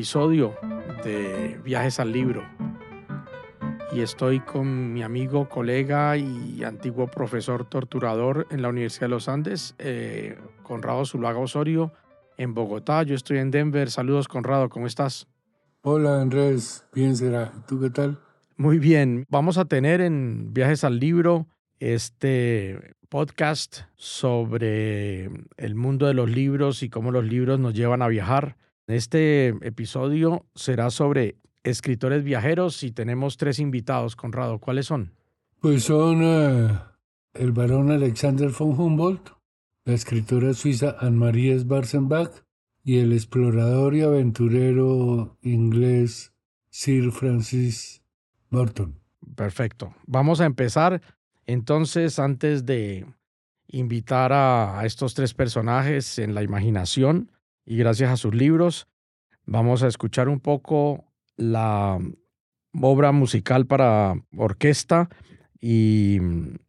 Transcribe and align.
episodio 0.00 0.56
de 1.04 1.60
Viajes 1.62 2.00
al 2.00 2.10
Libro. 2.10 2.42
Y 3.92 4.00
estoy 4.00 4.40
con 4.40 4.94
mi 4.94 5.02
amigo, 5.02 5.46
colega 5.50 6.16
y 6.16 6.64
antiguo 6.64 7.06
profesor 7.06 7.68
torturador 7.68 8.46
en 8.50 8.62
la 8.62 8.70
Universidad 8.70 9.02
de 9.02 9.10
los 9.10 9.28
Andes, 9.28 9.74
eh, 9.78 10.38
Conrado 10.62 11.04
Zuluaga 11.04 11.38
Osorio, 11.38 11.92
en 12.38 12.54
Bogotá. 12.54 13.02
Yo 13.02 13.14
estoy 13.14 13.36
en 13.36 13.50
Denver. 13.50 13.90
Saludos, 13.90 14.26
Conrado, 14.26 14.70
¿cómo 14.70 14.86
estás? 14.86 15.28
Hola, 15.82 16.22
Andrés. 16.22 16.86
Bien 16.94 17.14
será. 17.14 17.52
¿Tú 17.68 17.78
qué 17.78 17.90
tal? 17.90 18.18
Muy 18.56 18.78
bien. 18.78 19.26
Vamos 19.28 19.58
a 19.58 19.66
tener 19.66 20.00
en 20.00 20.54
Viajes 20.54 20.82
al 20.82 20.98
Libro 20.98 21.46
este 21.78 22.94
podcast 23.10 23.80
sobre 23.96 25.26
el 25.58 25.74
mundo 25.74 26.06
de 26.06 26.14
los 26.14 26.30
libros 26.30 26.82
y 26.82 26.88
cómo 26.88 27.10
los 27.10 27.26
libros 27.26 27.60
nos 27.60 27.74
llevan 27.74 28.00
a 28.00 28.08
viajar. 28.08 28.56
Este 28.86 29.48
episodio 29.62 30.46
será 30.54 30.90
sobre 30.90 31.36
escritores 31.62 32.24
viajeros 32.24 32.82
y 32.82 32.90
tenemos 32.90 33.36
tres 33.36 33.58
invitados, 33.58 34.16
Conrado. 34.16 34.58
¿Cuáles 34.58 34.86
son? 34.86 35.12
Pues 35.60 35.84
son 35.84 36.22
eh, 36.22 36.78
el 37.34 37.52
barón 37.52 37.90
Alexander 37.90 38.50
von 38.50 38.78
Humboldt, 38.78 39.30
la 39.84 39.94
escritora 39.94 40.54
suiza 40.54 40.96
Anne-Marie 40.98 41.58
Schwarzenbach 41.58 42.44
y 42.82 42.98
el 42.98 43.12
explorador 43.12 43.94
y 43.94 44.02
aventurero 44.02 45.38
inglés 45.42 46.32
Sir 46.70 47.12
Francis 47.12 48.02
Burton. 48.50 48.98
Perfecto. 49.36 49.94
Vamos 50.06 50.40
a 50.40 50.46
empezar 50.46 51.00
entonces, 51.50 52.20
antes 52.20 52.64
de 52.64 53.06
invitar 53.66 54.32
a, 54.32 54.82
estos 54.84 55.14
tres 55.14 55.34
personajes 55.34 56.20
en 56.20 56.32
la 56.32 56.44
imaginación 56.44 57.32
y 57.64 57.76
gracias 57.76 58.10
a 58.10 58.16
sus 58.16 58.34
libros, 58.34 58.88
vamos 59.46 59.82
a 59.82 59.88
escuchar 59.88 60.28
un 60.28 60.40
poco 60.40 61.04
la 61.36 61.98
obra 62.80 63.12
musical 63.12 63.66
para 63.66 64.14
orquesta 64.36 65.08
y 65.60 66.18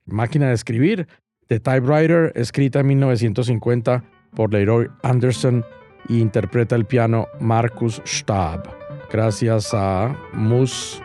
máquina 0.06 0.48
de 0.48 0.54
escribir 0.54 1.08
de 1.48 1.60
Typewriter, 1.60 2.32
escrita 2.36 2.80
en 2.80 2.88
1950 2.88 4.04
por 4.36 4.54
Leroy 4.54 4.88
Anderson 5.04 5.66
e 6.10 6.14
interpreta 6.16 6.76
el 6.76 6.86
piano 6.86 7.28
Marcus 7.40 8.02
Stab, 8.06 8.64
gracias 9.12 9.74
a 9.74 10.16
musopen.org. 10.34 11.02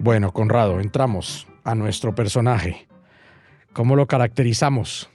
Bueno, 0.00 0.32
Conrado, 0.32 0.80
entramos 0.80 1.48
a 1.64 1.74
nuestro 1.74 2.14
personaje. 2.14 2.86
¿Cómo 3.72 3.96
lo 3.96 4.06
caracterizamos? 4.06 5.10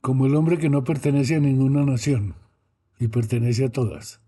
Como 0.00 0.26
el 0.26 0.36
hombre 0.36 0.58
que 0.58 0.68
no 0.68 0.84
pertenece 0.84 1.34
a 1.34 1.40
ninguna 1.40 1.84
nación 1.84 2.36
y 3.00 3.08
pertenece 3.08 3.64
a 3.64 3.68
todas, 3.68 4.20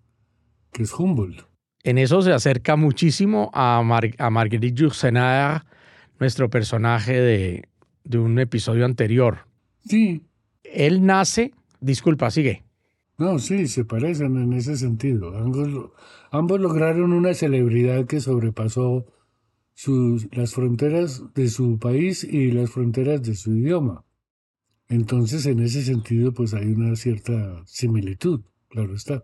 que 0.73 0.83
es 0.83 0.93
Humboldt. 0.93 1.47
En 1.85 1.99
eso 1.99 2.23
se 2.23 2.33
acerca 2.33 2.75
muchísimo 2.75 3.51
a, 3.55 3.79
a 4.19 4.31
Marguerite 4.31 4.75
Yourcenar, 4.75 5.65
nuestro 6.19 6.51
personaje 6.51 7.21
de, 7.21 7.69
de 8.03 8.19
un 8.19 8.39
episodio 8.41 8.85
anterior. 8.85 9.47
Sí. 9.87 10.23
Él 10.65 11.07
nace, 11.07 11.53
disculpa, 11.81 12.33
sigue. 12.33 12.65
No, 13.17 13.39
sí, 13.39 13.69
se 13.69 13.85
parecen 13.85 14.37
en 14.37 14.53
ese 14.53 14.77
sentido. 14.77 15.37
Ambos, 16.31 16.61
lograron 16.61 17.13
una 17.13 17.33
celebridad 17.35 18.07
que 18.07 18.21
sobrepasó 18.21 19.07
las 20.33 20.55
fronteras 20.55 21.23
de 21.35 21.49
su 21.49 21.79
país 21.79 22.25
y 22.25 22.51
las 22.51 22.71
fronteras 22.71 23.23
de 23.23 23.35
su 23.37 23.57
idioma. 23.57 24.05
Entonces, 24.89 25.47
en 25.47 25.61
ese 25.61 25.83
sentido, 25.83 26.33
pues 26.33 26.55
hay 26.55 26.73
una 26.73 26.97
cierta 26.97 27.63
similitud, 27.67 28.43
claro 28.69 28.95
está. 28.95 29.23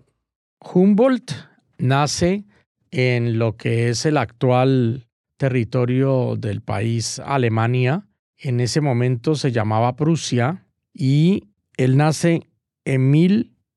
Humboldt 0.61 1.33
nace 1.79 2.45
en 2.91 3.39
lo 3.39 3.57
que 3.57 3.89
es 3.89 4.07
el 4.07 4.17
actual 4.17 5.09
territorio 5.37 6.37
del 6.37 6.63
país 6.63 7.19
Alemania. 7.19 8.07
En 8.37 8.61
ese 8.61 8.81
momento 8.81 9.35
se 9.35 9.53
llamaba 9.53 9.97
Prusia 9.97 10.67
y 10.93 11.51
él 11.77 11.97
nace 11.97 12.47
en 12.85 13.11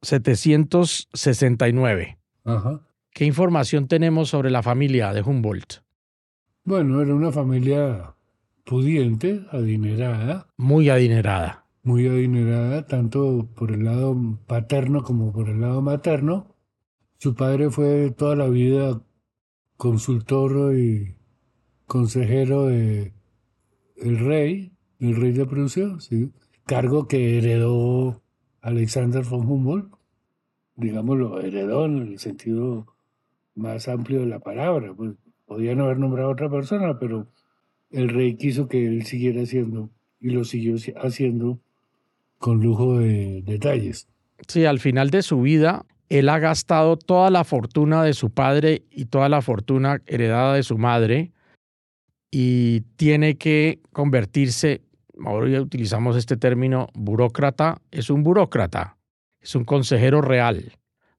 1769. 0.03 2.19
Ajá. 2.43 2.81
¿Qué 3.11 3.25
información 3.25 3.87
tenemos 3.87 4.29
sobre 4.29 4.51
la 4.51 4.63
familia 4.63 5.13
de 5.13 5.21
Humboldt? 5.21 5.83
Bueno, 6.65 7.01
era 7.01 7.13
una 7.13 7.31
familia 7.31 8.15
pudiente, 8.63 9.45
adinerada. 9.51 10.47
Muy 10.57 10.89
adinerada. 10.89 11.65
Muy 11.83 12.07
adinerada, 12.07 12.87
tanto 12.87 13.47
por 13.55 13.71
el 13.71 13.83
lado 13.83 14.39
paterno 14.47 15.03
como 15.03 15.31
por 15.31 15.49
el 15.49 15.61
lado 15.61 15.81
materno. 15.81 16.55
Su 17.17 17.35
padre 17.35 17.69
fue 17.69 18.09
toda 18.11 18.35
la 18.35 18.47
vida 18.47 19.01
consultor 19.77 20.75
y 20.75 21.15
consejero 21.85 22.67
de 22.67 23.13
el 23.97 24.19
rey, 24.19 24.73
el 24.99 25.15
rey 25.15 25.33
de 25.33 25.45
Prusia, 25.45 25.99
¿sí? 25.99 26.31
cargo 26.65 27.07
que 27.07 27.37
heredó 27.37 28.22
Alexander 28.63 29.23
von 29.23 29.45
Humboldt, 29.45 29.93
digámoslo, 30.75 31.39
heredó 31.39 31.85
en 31.85 31.99
el 31.99 32.17
sentido 32.17 32.87
más 33.53 33.87
amplio 33.87 34.21
de 34.21 34.25
la 34.25 34.39
palabra, 34.39 34.91
pues 34.95 35.13
Podían 35.45 35.81
haber 35.81 35.99
nombrado 35.99 36.29
a 36.29 36.31
otra 36.31 36.49
persona, 36.49 36.97
pero 36.97 37.27
el 37.91 38.09
rey 38.09 38.35
quiso 38.35 38.67
que 38.67 38.87
él 38.87 39.05
siguiera 39.05 39.43
haciendo 39.43 39.89
y 40.19 40.31
lo 40.31 40.45
siguió 40.45 40.75
haciendo 40.95 41.59
con 42.39 42.61
lujo 42.61 42.97
de 42.97 43.43
detalles. 43.45 44.07
Sí, 44.47 44.65
al 44.65 44.79
final 44.79 45.09
de 45.09 45.21
su 45.21 45.41
vida, 45.41 45.85
él 46.09 46.29
ha 46.29 46.39
gastado 46.39 46.97
toda 46.97 47.29
la 47.29 47.43
fortuna 47.43 48.03
de 48.03 48.13
su 48.13 48.29
padre 48.29 48.83
y 48.89 49.05
toda 49.05 49.29
la 49.29 49.41
fortuna 49.41 50.01
heredada 50.05 50.55
de 50.55 50.63
su 50.63 50.77
madre 50.77 51.31
y 52.31 52.81
tiene 52.95 53.35
que 53.35 53.79
convertirse, 53.91 54.81
ahora 55.25 55.49
ya 55.49 55.61
utilizamos 55.61 56.15
este 56.17 56.37
término, 56.37 56.87
burócrata, 56.93 57.81
es 57.91 58.09
un 58.09 58.23
burócrata, 58.23 58.97
es 59.39 59.55
un 59.55 59.65
consejero 59.65 60.21
real, 60.21 60.73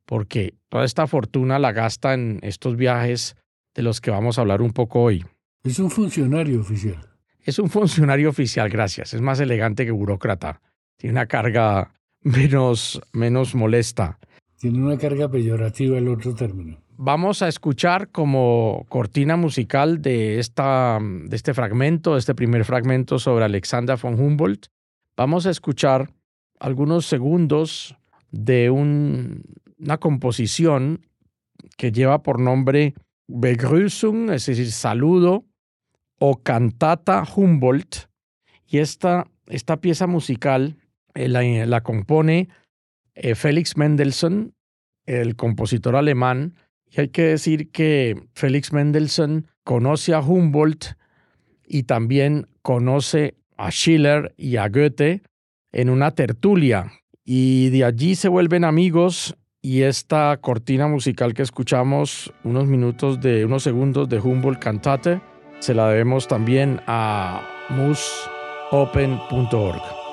porque 0.04 0.54
toda 0.68 0.84
esta 0.84 1.06
fortuna 1.06 1.58
la 1.58 1.72
gasta 1.72 2.14
en 2.14 2.38
estos 2.42 2.76
viajes 2.76 3.36
de 3.74 3.82
los 3.82 4.00
que 4.00 4.10
vamos 4.10 4.38
a 4.38 4.42
hablar 4.42 4.62
un 4.62 4.72
poco 4.72 5.02
hoy. 5.02 5.24
Es 5.62 5.78
un 5.78 5.90
funcionario 5.90 6.60
oficial. 6.60 7.08
Es 7.42 7.58
un 7.58 7.68
funcionario 7.68 8.30
oficial, 8.30 8.68
gracias. 8.68 9.14
Es 9.14 9.20
más 9.20 9.40
elegante 9.40 9.84
que 9.84 9.90
burócrata. 9.90 10.60
Tiene 10.96 11.12
una 11.12 11.26
carga 11.26 11.92
menos, 12.22 13.00
menos 13.12 13.54
molesta. 13.54 14.18
Tiene 14.58 14.78
una 14.78 14.96
carga 14.96 15.30
peyorativa 15.30 15.98
el 15.98 16.08
otro 16.08 16.34
término. 16.34 16.83
Vamos 16.96 17.42
a 17.42 17.48
escuchar 17.48 18.10
como 18.10 18.86
cortina 18.88 19.36
musical 19.36 20.00
de, 20.00 20.38
esta, 20.38 21.00
de 21.02 21.34
este 21.34 21.52
fragmento, 21.52 22.12
de 22.12 22.20
este 22.20 22.36
primer 22.36 22.64
fragmento 22.64 23.18
sobre 23.18 23.44
Alexander 23.44 23.98
von 24.00 24.14
Humboldt. 24.14 24.66
Vamos 25.16 25.46
a 25.46 25.50
escuchar 25.50 26.10
algunos 26.60 27.06
segundos 27.06 27.96
de 28.30 28.70
una 28.70 29.98
composición 29.98 31.04
que 31.76 31.90
lleva 31.90 32.22
por 32.22 32.38
nombre 32.38 32.94
Begrüßung, 33.26 34.30
es 34.30 34.46
decir, 34.46 34.70
saludo, 34.70 35.44
o 36.20 36.42
cantata 36.42 37.24
Humboldt. 37.24 38.08
Y 38.68 38.78
esta, 38.78 39.26
esta 39.46 39.80
pieza 39.80 40.06
musical 40.06 40.76
eh, 41.14 41.28
la, 41.28 41.80
compone 41.82 42.48
eh, 43.14 43.34
Felix 43.34 43.76
Mendelssohn, 43.76 44.54
el 45.06 45.34
compositor 45.34 45.96
alemán. 45.96 46.54
Y 46.96 47.00
hay 47.00 47.08
que 47.08 47.22
decir 47.22 47.70
que 47.70 48.16
Felix 48.34 48.72
Mendelssohn 48.72 49.48
conoce 49.64 50.14
a 50.14 50.20
Humboldt 50.20 50.96
y 51.66 51.84
también 51.84 52.46
conoce 52.62 53.34
a 53.56 53.70
Schiller 53.70 54.34
y 54.36 54.56
a 54.56 54.68
Goethe 54.68 55.22
en 55.72 55.90
una 55.90 56.12
tertulia. 56.12 56.92
Y 57.24 57.70
de 57.70 57.84
allí 57.84 58.14
se 58.14 58.28
vuelven 58.28 58.64
amigos 58.64 59.36
y 59.60 59.82
esta 59.82 60.38
cortina 60.40 60.86
musical 60.86 61.34
que 61.34 61.42
escuchamos, 61.42 62.32
unos 62.44 62.66
minutos 62.66 63.20
de 63.20 63.44
unos 63.44 63.62
segundos 63.62 64.08
de 64.08 64.20
Humboldt 64.20 64.60
Cantate, 64.60 65.20
se 65.58 65.74
la 65.74 65.88
debemos 65.88 66.28
también 66.28 66.80
a 66.86 67.48
musopen.org. 67.70 70.03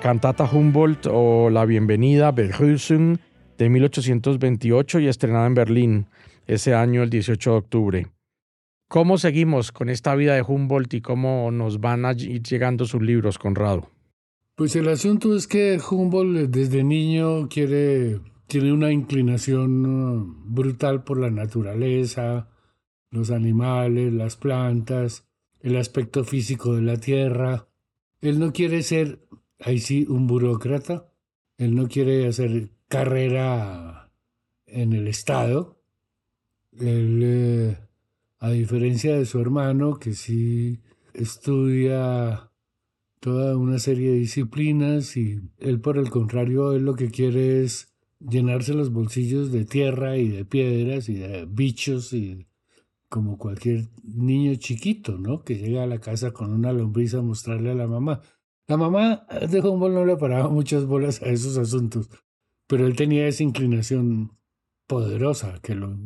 cantata 0.00 0.48
Humboldt 0.50 1.06
o 1.10 1.50
la 1.50 1.64
bienvenida 1.66 2.32
Begrüßung 2.32 3.18
de 3.58 3.68
1828 3.68 5.00
y 5.00 5.08
estrenada 5.08 5.46
en 5.46 5.54
Berlín 5.54 6.06
ese 6.46 6.74
año, 6.74 7.02
el 7.02 7.10
18 7.10 7.50
de 7.50 7.56
octubre. 7.56 8.06
¿Cómo 8.88 9.18
seguimos 9.18 9.70
con 9.70 9.88
esta 9.88 10.14
vida 10.14 10.34
de 10.34 10.42
Humboldt 10.42 10.94
y 10.94 11.00
cómo 11.02 11.50
nos 11.50 11.80
van 11.80 12.06
a 12.06 12.12
ir 12.12 12.42
llegando 12.42 12.86
sus 12.86 13.02
libros, 13.02 13.38
Conrado? 13.38 13.90
Pues 14.56 14.74
el 14.74 14.88
asunto 14.88 15.36
es 15.36 15.46
que 15.46 15.78
Humboldt 15.78 16.50
desde 16.50 16.82
niño 16.82 17.48
quiere, 17.48 18.20
tiene 18.46 18.72
una 18.72 18.90
inclinación 18.90 19.86
uh, 19.86 20.34
brutal 20.44 21.04
por 21.04 21.18
la 21.20 21.30
naturaleza, 21.30 22.48
los 23.10 23.30
animales, 23.30 24.12
las 24.12 24.36
plantas, 24.36 25.26
el 25.60 25.76
aspecto 25.76 26.24
físico 26.24 26.74
de 26.74 26.82
la 26.82 26.96
tierra. 26.96 27.68
Él 28.20 28.38
no 28.38 28.52
quiere 28.52 28.82
ser, 28.82 29.20
ahí 29.60 29.78
sí, 29.78 30.06
un 30.08 30.26
burócrata. 30.26 31.12
Él 31.58 31.74
no 31.74 31.88
quiere 31.88 32.26
hacer 32.26 32.70
carrera 32.88 34.10
en 34.66 34.92
el 34.92 35.06
Estado. 35.08 35.80
Él, 36.72 37.20
eh, 37.22 37.78
a 38.38 38.50
diferencia 38.50 39.16
de 39.16 39.26
su 39.26 39.40
hermano, 39.40 39.98
que 39.98 40.14
sí 40.14 40.80
estudia 41.14 42.50
toda 43.20 43.56
una 43.56 43.78
serie 43.78 44.10
de 44.10 44.16
disciplinas 44.16 45.16
y 45.16 45.40
él 45.58 45.80
por 45.80 45.98
el 45.98 46.10
contrario, 46.10 46.72
él 46.72 46.84
lo 46.84 46.94
que 46.94 47.10
quiere 47.10 47.62
es 47.62 47.92
llenarse 48.18 48.72
los 48.72 48.92
bolsillos 48.92 49.52
de 49.52 49.64
tierra 49.64 50.16
y 50.16 50.28
de 50.28 50.44
piedras 50.44 51.08
y 51.08 51.14
de 51.14 51.46
bichos 51.46 52.12
y 52.12 52.46
como 53.08 53.38
cualquier 53.38 53.88
niño 54.04 54.54
chiquito, 54.54 55.18
¿no? 55.18 55.42
Que 55.42 55.56
llega 55.56 55.82
a 55.82 55.86
la 55.86 55.98
casa 55.98 56.30
con 56.30 56.52
una 56.52 56.72
lombriz 56.72 57.14
a 57.14 57.22
mostrarle 57.22 57.72
a 57.72 57.74
la 57.74 57.88
mamá. 57.88 58.20
La 58.70 58.76
mamá 58.76 59.26
de 59.50 59.60
Humboldt 59.60 59.94
no 59.96 60.06
le 60.06 60.16
paraba 60.16 60.48
muchas 60.48 60.86
bolas 60.86 61.20
a 61.22 61.26
esos 61.26 61.58
asuntos, 61.58 62.08
pero 62.68 62.86
él 62.86 62.94
tenía 62.94 63.26
esa 63.26 63.42
inclinación 63.42 64.38
poderosa 64.86 65.58
que 65.60 65.74
lo, 65.74 65.98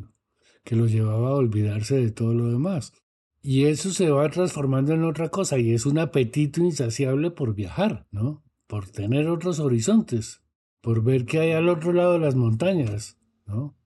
que 0.65 0.75
lo 0.75 0.87
llevaba 0.87 1.29
a 1.29 1.35
olvidarse 1.35 1.97
de 1.97 2.11
todo 2.11 2.33
lo 2.33 2.51
demás. 2.51 2.95
Y 3.43 3.67
eso 3.67 3.91
se 3.91 4.09
va 4.09 4.31
transformando 4.31 4.95
en 4.95 5.05
otra 5.05 5.29
cosa 5.29 5.59
y 5.59 5.75
es 5.75 5.85
un 5.85 5.99
apetito 5.99 6.63
insaciable 6.63 7.31
por 7.31 7.55
viajar, 7.55 8.07
¿no? 8.11 8.43
Por 8.67 8.89
tener 8.89 9.29
otros 9.29 9.61
horizontes, 9.61 10.41
por 10.81 11.05
ver 11.05 11.27
qué 11.27 11.41
hay 11.41 11.53
al 11.53 11.69
otro 11.69 11.93
lado 11.93 12.15
de 12.15 12.21
las 12.21 12.35
montañas, 12.35 13.19
¿no? 13.47 13.77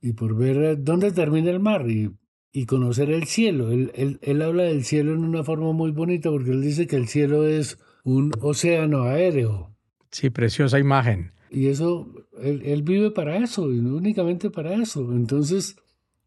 Y 0.00 0.12
por 0.12 0.36
ver 0.36 0.56
eh, 0.58 0.76
dónde 0.76 1.10
termina 1.10 1.50
el 1.50 1.58
mar 1.58 1.90
y, 1.90 2.12
y 2.52 2.66
conocer 2.66 3.10
el 3.10 3.24
cielo. 3.24 3.72
Él, 3.72 3.90
él, 3.96 4.20
él 4.22 4.42
habla 4.42 4.62
del 4.62 4.84
cielo 4.84 5.12
en 5.12 5.24
una 5.24 5.42
forma 5.42 5.72
muy 5.72 5.90
bonita 5.90 6.30
porque 6.30 6.52
él 6.52 6.62
dice 6.62 6.86
que 6.86 6.94
el 6.94 7.08
cielo 7.08 7.48
es 7.48 7.80
un 8.04 8.32
océano 8.40 9.04
aéreo. 9.04 9.74
Sí, 10.10 10.30
preciosa 10.30 10.78
imagen. 10.78 11.32
Y 11.50 11.68
eso, 11.68 12.08
él, 12.40 12.62
él 12.64 12.82
vive 12.82 13.10
para 13.10 13.36
eso 13.36 13.70
y 13.72 13.80
no 13.80 13.96
únicamente 13.96 14.50
para 14.50 14.74
eso. 14.74 15.12
Entonces, 15.12 15.76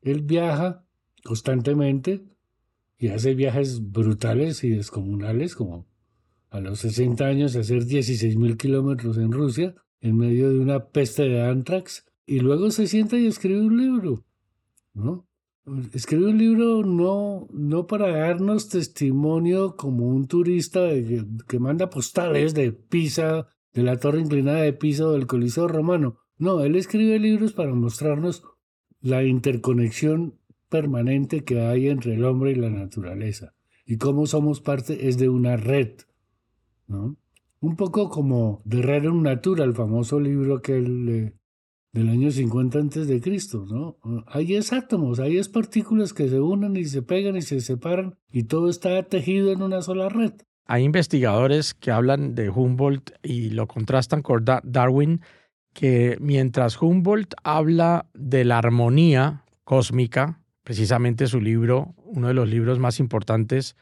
él 0.01 0.21
viaja 0.21 0.85
constantemente 1.23 2.23
y 2.97 3.09
hace 3.09 3.33
viajes 3.33 3.91
brutales 3.91 4.63
y 4.63 4.69
descomunales, 4.69 5.55
como 5.55 5.87
a 6.49 6.59
los 6.59 6.79
60 6.79 7.25
años 7.25 7.55
hacer 7.55 7.85
16 7.85 8.37
mil 8.37 8.55
kilómetros 8.57 9.17
en 9.17 9.31
Rusia, 9.31 9.75
en 9.99 10.17
medio 10.17 10.49
de 10.49 10.59
una 10.59 10.87
peste 10.87 11.23
de 11.23 11.41
antrax, 11.41 12.05
y 12.25 12.39
luego 12.39 12.71
se 12.71 12.87
sienta 12.87 13.17
y 13.17 13.25
escribe 13.25 13.61
un 13.61 13.77
libro, 13.77 14.23
¿no? 14.93 15.27
Escribe 15.93 16.27
un 16.27 16.37
libro 16.37 16.83
no, 16.83 17.47
no 17.51 17.87
para 17.87 18.15
darnos 18.15 18.69
testimonio 18.69 19.75
como 19.75 20.07
un 20.07 20.27
turista 20.27 20.89
que, 21.47 21.59
manda 21.59 21.89
postales 21.89 22.53
de 22.53 22.71
Pisa, 22.71 23.47
de 23.73 23.81
la 23.81 23.97
torre 23.97 24.21
inclinada 24.21 24.61
de 24.61 24.73
Pisa 24.73 25.07
o 25.07 25.13
del 25.13 25.25
Coliseo 25.25 25.67
Romano. 25.67 26.19
No, 26.37 26.61
él 26.61 26.75
escribe 26.75 27.17
libros 27.17 27.53
para 27.53 27.73
mostrarnos 27.73 28.43
la 29.01 29.23
interconexión 29.23 30.37
permanente 30.69 31.43
que 31.43 31.61
hay 31.61 31.89
entre 31.89 32.13
el 32.13 32.25
hombre 32.25 32.51
y 32.51 32.55
la 32.55 32.69
naturaleza. 32.69 33.55
Y 33.87 33.97
cómo 33.97 34.27
somos 34.27 34.61
parte 34.61 35.07
es 35.07 35.17
de 35.17 35.29
una 35.29 35.57
red, 35.57 35.93
¿no? 36.87 37.17
Un 37.59 37.75
poco 37.75 38.09
como 38.09 38.61
de 38.65 38.83
Rerum 38.83 39.23
Natura, 39.23 39.63
el 39.63 39.73
famoso 39.73 40.19
libro 40.19 40.61
que 40.61 40.77
él, 40.77 41.33
del 41.95 42.09
año 42.09 42.29
50 42.29 42.77
antes 42.77 43.07
de 43.07 43.21
Cristo, 43.21 43.65
¿no? 43.69 43.97
Hay 44.27 44.55
es 44.55 44.73
átomos, 44.73 45.21
hay 45.21 45.37
es 45.37 45.47
partículas 45.47 46.11
que 46.13 46.27
se 46.27 46.41
unen 46.41 46.75
y 46.75 46.83
se 46.83 47.01
pegan 47.01 47.37
y 47.37 47.41
se 47.41 47.61
separan 47.61 48.17
y 48.29 48.43
todo 48.43 48.69
está 48.69 49.01
tejido 49.03 49.53
en 49.53 49.61
una 49.61 49.81
sola 49.81 50.09
red. 50.09 50.33
Hay 50.65 50.83
investigadores 50.83 51.73
que 51.73 51.91
hablan 51.91 52.35
de 52.35 52.49
Humboldt 52.49 53.11
y 53.23 53.51
lo 53.51 53.67
contrastan 53.67 54.23
con 54.23 54.43
Darwin, 54.43 55.21
que 55.73 56.17
mientras 56.19 56.81
Humboldt 56.81 57.33
habla 57.43 58.07
de 58.13 58.43
la 58.43 58.57
armonía 58.57 59.45
cósmica, 59.63 60.41
precisamente 60.63 61.27
su 61.27 61.39
libro, 61.39 61.95
uno 62.03 62.27
de 62.27 62.33
los 62.33 62.49
libros 62.49 62.77
más 62.77 62.99
importantes 62.99 63.77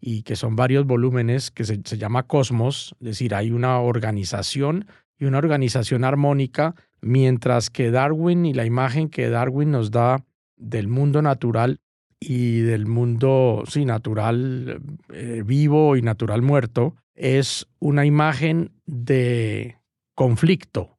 y 0.00 0.22
que 0.22 0.36
son 0.36 0.54
varios 0.54 0.86
volúmenes, 0.86 1.50
que 1.50 1.64
se, 1.64 1.80
llama 1.82 2.28
Cosmos, 2.28 2.94
es 3.00 3.06
decir, 3.06 3.34
hay 3.34 3.50
una 3.50 3.80
organización 3.80 4.86
y 5.18 5.24
una 5.24 5.38
organización 5.38 6.04
armónica, 6.04 6.76
mientras 7.00 7.70
que 7.70 7.90
Darwin 7.90 8.46
y 8.46 8.54
la 8.54 8.64
imagen 8.64 9.08
que 9.08 9.28
Darwin 9.28 9.70
nos 9.70 9.90
da 9.90 10.24
del 10.56 10.88
mundo 10.88 11.22
natural 11.22 11.80
y 12.18 12.60
del 12.60 12.86
mundo 12.86 13.62
sí, 13.68 13.84
natural 13.84 14.80
eh, 15.12 15.42
vivo 15.44 15.96
y 15.96 16.02
natural 16.02 16.42
muerto 16.42 16.94
es 17.14 17.66
una 17.78 18.06
imagen 18.06 18.72
de 18.86 19.76
conflicto, 20.14 20.96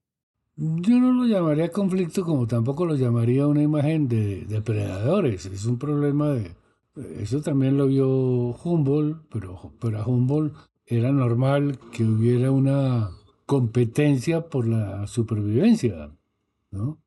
yo 0.57 0.99
no 0.99 1.13
lo 1.13 1.25
llamaría 1.25 1.69
conflicto 1.69 2.23
como 2.23 2.47
tampoco 2.47 2.87
lo 2.87 2.95
llamaría 2.95 3.45
una 3.45 3.61
imagen 3.61 4.07
de 4.07 4.43
depredadores. 4.45 5.45
Es 5.45 5.65
un 5.65 5.77
problema 5.77 6.29
de... 6.29 6.55
Eso 7.19 7.41
también 7.41 7.77
lo 7.77 7.85
vio 7.85 8.09
Humboldt, 8.09 9.21
pero 9.31 9.71
para 9.79 10.03
Humboldt 10.03 10.55
era 10.87 11.11
normal 11.11 11.77
que 11.91 12.03
hubiera 12.03 12.49
una 12.49 13.11
competencia 13.47 14.49
por 14.49 14.67
la 14.67 15.07
supervivencia. 15.07 16.11
¿no? 16.69 17.01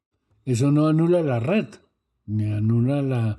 Eso 0.45 0.73
no 0.73 0.89
anula 0.89 1.23
la 1.23 1.39
red, 1.39 1.67
ni 2.27 2.51
anula 2.51 3.03
la 3.03 3.39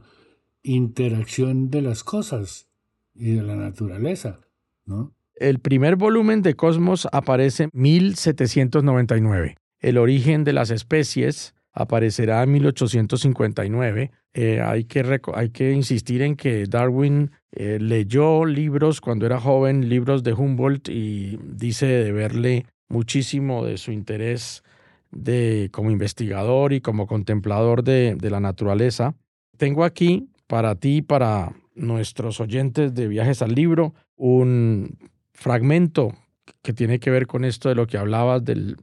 interacción 0.63 1.69
de 1.69 1.81
las 1.81 2.05
cosas 2.05 2.69
y 3.13 3.33
de 3.33 3.41
la 3.41 3.55
naturaleza. 3.57 4.39
¿no? 4.85 5.13
El 5.35 5.59
primer 5.59 5.95
volumen 5.95 6.43
de 6.43 6.53
Cosmos 6.53 7.07
aparece 7.11 7.63
en 7.63 7.71
1799. 7.73 9.57
El 9.79 9.97
origen 9.97 10.43
de 10.43 10.53
las 10.53 10.69
especies 10.69 11.55
aparecerá 11.73 12.43
en 12.43 12.51
1859. 12.51 14.11
Eh, 14.33 14.61
hay, 14.61 14.83
que 14.83 15.19
hay, 15.33 15.49
que 15.49 15.71
insistir 15.71 16.21
en 16.21 16.35
que 16.35 16.65
Darwin 16.67 17.31
eh, 17.51 17.79
leyó 17.81 18.45
libros 18.45 19.01
cuando 19.01 19.25
era 19.25 19.39
joven, 19.39 19.89
libros 19.89 20.21
de 20.21 20.33
Humboldt, 20.33 20.89
y 20.89 21.39
dice 21.41 21.87
de 21.87 22.11
verle 22.11 22.65
muchísimo 22.91 23.65
de 23.65 23.77
su 23.77 23.91
interés 23.91 24.63
de, 25.11 25.69
como 25.71 25.91
investigador 25.91 26.73
y 26.73 26.81
como 26.81 27.07
contemplador 27.07 27.83
de, 27.83 28.17
la 28.21 28.39
naturaleza. 28.39 29.15
Tengo 29.57 29.83
aquí 29.83 30.29
para 30.47 30.75
ti, 30.75 31.01
para 31.01 31.53
nuestros 31.75 32.39
oyentes 32.39 32.93
de 32.93 33.07
Viajes 33.07 33.41
al 33.41 33.55
Libro, 33.55 33.93
un 34.15 34.97
fragmento 35.33 36.13
que 36.61 36.73
tiene 36.73 36.99
que 36.99 37.09
ver 37.09 37.27
con 37.27 37.45
esto 37.45 37.69
de 37.69 37.75
lo 37.75 37.87
que 37.87 37.97
hablabas 37.97 38.43
del 38.43 38.77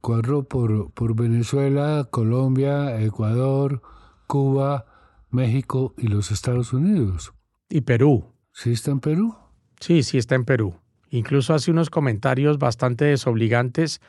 Cuatro 0.00 0.44
por, 0.44 0.90
por 0.92 1.14
Venezuela, 1.14 2.08
Colombia, 2.10 3.00
Ecuador, 3.00 3.82
Cuba, 4.26 4.86
México 5.30 5.94
y 5.96 6.08
los 6.08 6.30
Estados 6.30 6.72
Unidos. 6.72 7.32
Y 7.68 7.82
Perú. 7.82 8.24
¿Sí 8.52 8.72
está 8.72 8.90
en 8.90 9.00
Perú? 9.00 9.36
Sí, 9.80 10.02
sí 10.02 10.18
está 10.18 10.34
en 10.34 10.44
Perú. 10.44 10.74
Incluso 11.10 11.54
hace 11.54 11.70
unos 11.70 11.90
comentarios 11.90 12.58
bastante 12.58 13.06
desobligantes 13.06 14.00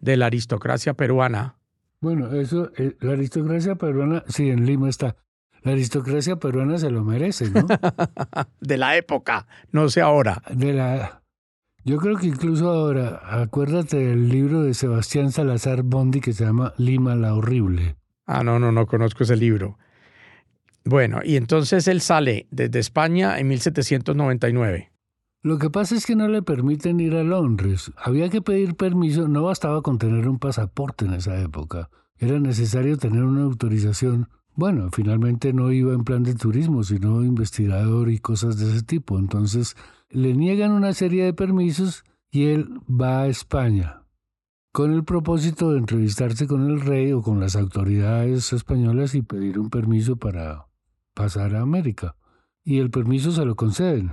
de 0.00 0.16
la 0.16 0.26
aristocracia 0.26 0.94
peruana. 0.94 1.56
Bueno, 2.00 2.32
eso, 2.32 2.70
eh, 2.76 2.96
la 3.00 3.12
aristocracia 3.12 3.76
peruana, 3.76 4.24
sí, 4.28 4.50
en 4.50 4.66
Lima 4.66 4.88
está. 4.88 5.16
La 5.62 5.72
aristocracia 5.72 6.36
peruana 6.36 6.78
se 6.78 6.90
lo 6.90 7.04
merece, 7.04 7.50
¿no? 7.50 7.66
de 8.60 8.76
la 8.78 8.96
época, 8.96 9.46
no 9.72 9.88
sé 9.90 10.00
ahora. 10.00 10.42
De 10.50 10.72
la, 10.72 11.19
yo 11.84 11.96
creo 11.98 12.16
que 12.16 12.26
incluso 12.26 12.70
ahora, 12.70 13.20
acuérdate 13.42 13.96
del 13.96 14.28
libro 14.28 14.62
de 14.62 14.74
Sebastián 14.74 15.32
Salazar 15.32 15.82
Bondi 15.82 16.20
que 16.20 16.32
se 16.32 16.44
llama 16.44 16.74
Lima 16.76 17.14
la 17.14 17.34
Horrible. 17.34 17.96
Ah, 18.26 18.44
no, 18.44 18.58
no, 18.58 18.70
no 18.70 18.86
conozco 18.86 19.24
ese 19.24 19.36
libro. 19.36 19.78
Bueno, 20.84 21.20
y 21.24 21.36
entonces 21.36 21.88
él 21.88 22.00
sale 22.00 22.46
desde 22.50 22.78
España 22.78 23.38
en 23.38 23.48
1799. 23.48 24.90
Lo 25.42 25.58
que 25.58 25.70
pasa 25.70 25.94
es 25.94 26.04
que 26.04 26.16
no 26.16 26.28
le 26.28 26.42
permiten 26.42 27.00
ir 27.00 27.14
a 27.16 27.22
Londres. 27.22 27.90
Había 27.96 28.28
que 28.28 28.42
pedir 28.42 28.76
permiso, 28.76 29.26
no 29.26 29.44
bastaba 29.44 29.80
con 29.80 29.98
tener 29.98 30.28
un 30.28 30.38
pasaporte 30.38 31.06
en 31.06 31.14
esa 31.14 31.40
época. 31.40 31.88
Era 32.18 32.38
necesario 32.38 32.98
tener 32.98 33.24
una 33.24 33.44
autorización. 33.44 34.28
Bueno, 34.54 34.90
finalmente 34.92 35.54
no 35.54 35.72
iba 35.72 35.94
en 35.94 36.04
plan 36.04 36.22
de 36.22 36.34
turismo, 36.34 36.82
sino 36.82 37.24
investigador 37.24 38.10
y 38.10 38.18
cosas 38.18 38.58
de 38.58 38.70
ese 38.70 38.82
tipo. 38.82 39.18
Entonces 39.18 39.76
le 40.10 40.34
niegan 40.34 40.72
una 40.72 40.92
serie 40.92 41.24
de 41.24 41.32
permisos 41.32 42.04
y 42.30 42.46
él 42.46 42.80
va 42.88 43.22
a 43.22 43.26
España 43.28 44.00
con 44.72 44.92
el 44.92 45.04
propósito 45.04 45.72
de 45.72 45.78
entrevistarse 45.78 46.46
con 46.46 46.70
el 46.70 46.80
rey 46.80 47.12
o 47.12 47.22
con 47.22 47.40
las 47.40 47.56
autoridades 47.56 48.52
españolas 48.52 49.14
y 49.14 49.22
pedir 49.22 49.58
un 49.58 49.70
permiso 49.70 50.16
para 50.16 50.66
pasar 51.14 51.56
a 51.56 51.62
América. 51.62 52.16
Y 52.62 52.78
el 52.78 52.90
permiso 52.90 53.32
se 53.32 53.44
lo 53.44 53.56
conceden. 53.56 54.12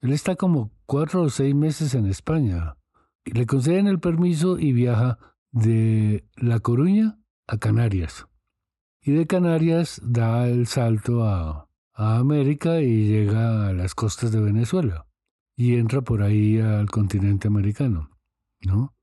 Él 0.00 0.12
está 0.12 0.36
como 0.36 0.70
cuatro 0.86 1.22
o 1.22 1.30
seis 1.30 1.54
meses 1.54 1.94
en 1.94 2.06
España. 2.06 2.76
Le 3.24 3.46
conceden 3.46 3.86
el 3.86 4.00
permiso 4.00 4.58
y 4.58 4.72
viaja 4.72 5.18
de 5.50 6.24
La 6.36 6.60
Coruña 6.60 7.18
a 7.46 7.58
Canarias. 7.58 8.26
Y 9.02 9.12
de 9.12 9.26
Canarias 9.26 10.00
da 10.04 10.46
el 10.46 10.66
salto 10.66 11.24
a, 11.24 11.66
América 11.92 12.80
y 12.80 13.08
llega 13.08 13.68
a 13.68 13.72
las 13.74 13.94
costas 13.94 14.32
de 14.32 14.40
Venezuela. 14.40 15.06
Y 15.60 15.74
entra 15.74 16.00
por 16.00 16.22
ahí 16.22 16.58
al 16.58 16.90
continente 16.90 17.46
americano, 17.46 18.08
¿no? 18.62 18.94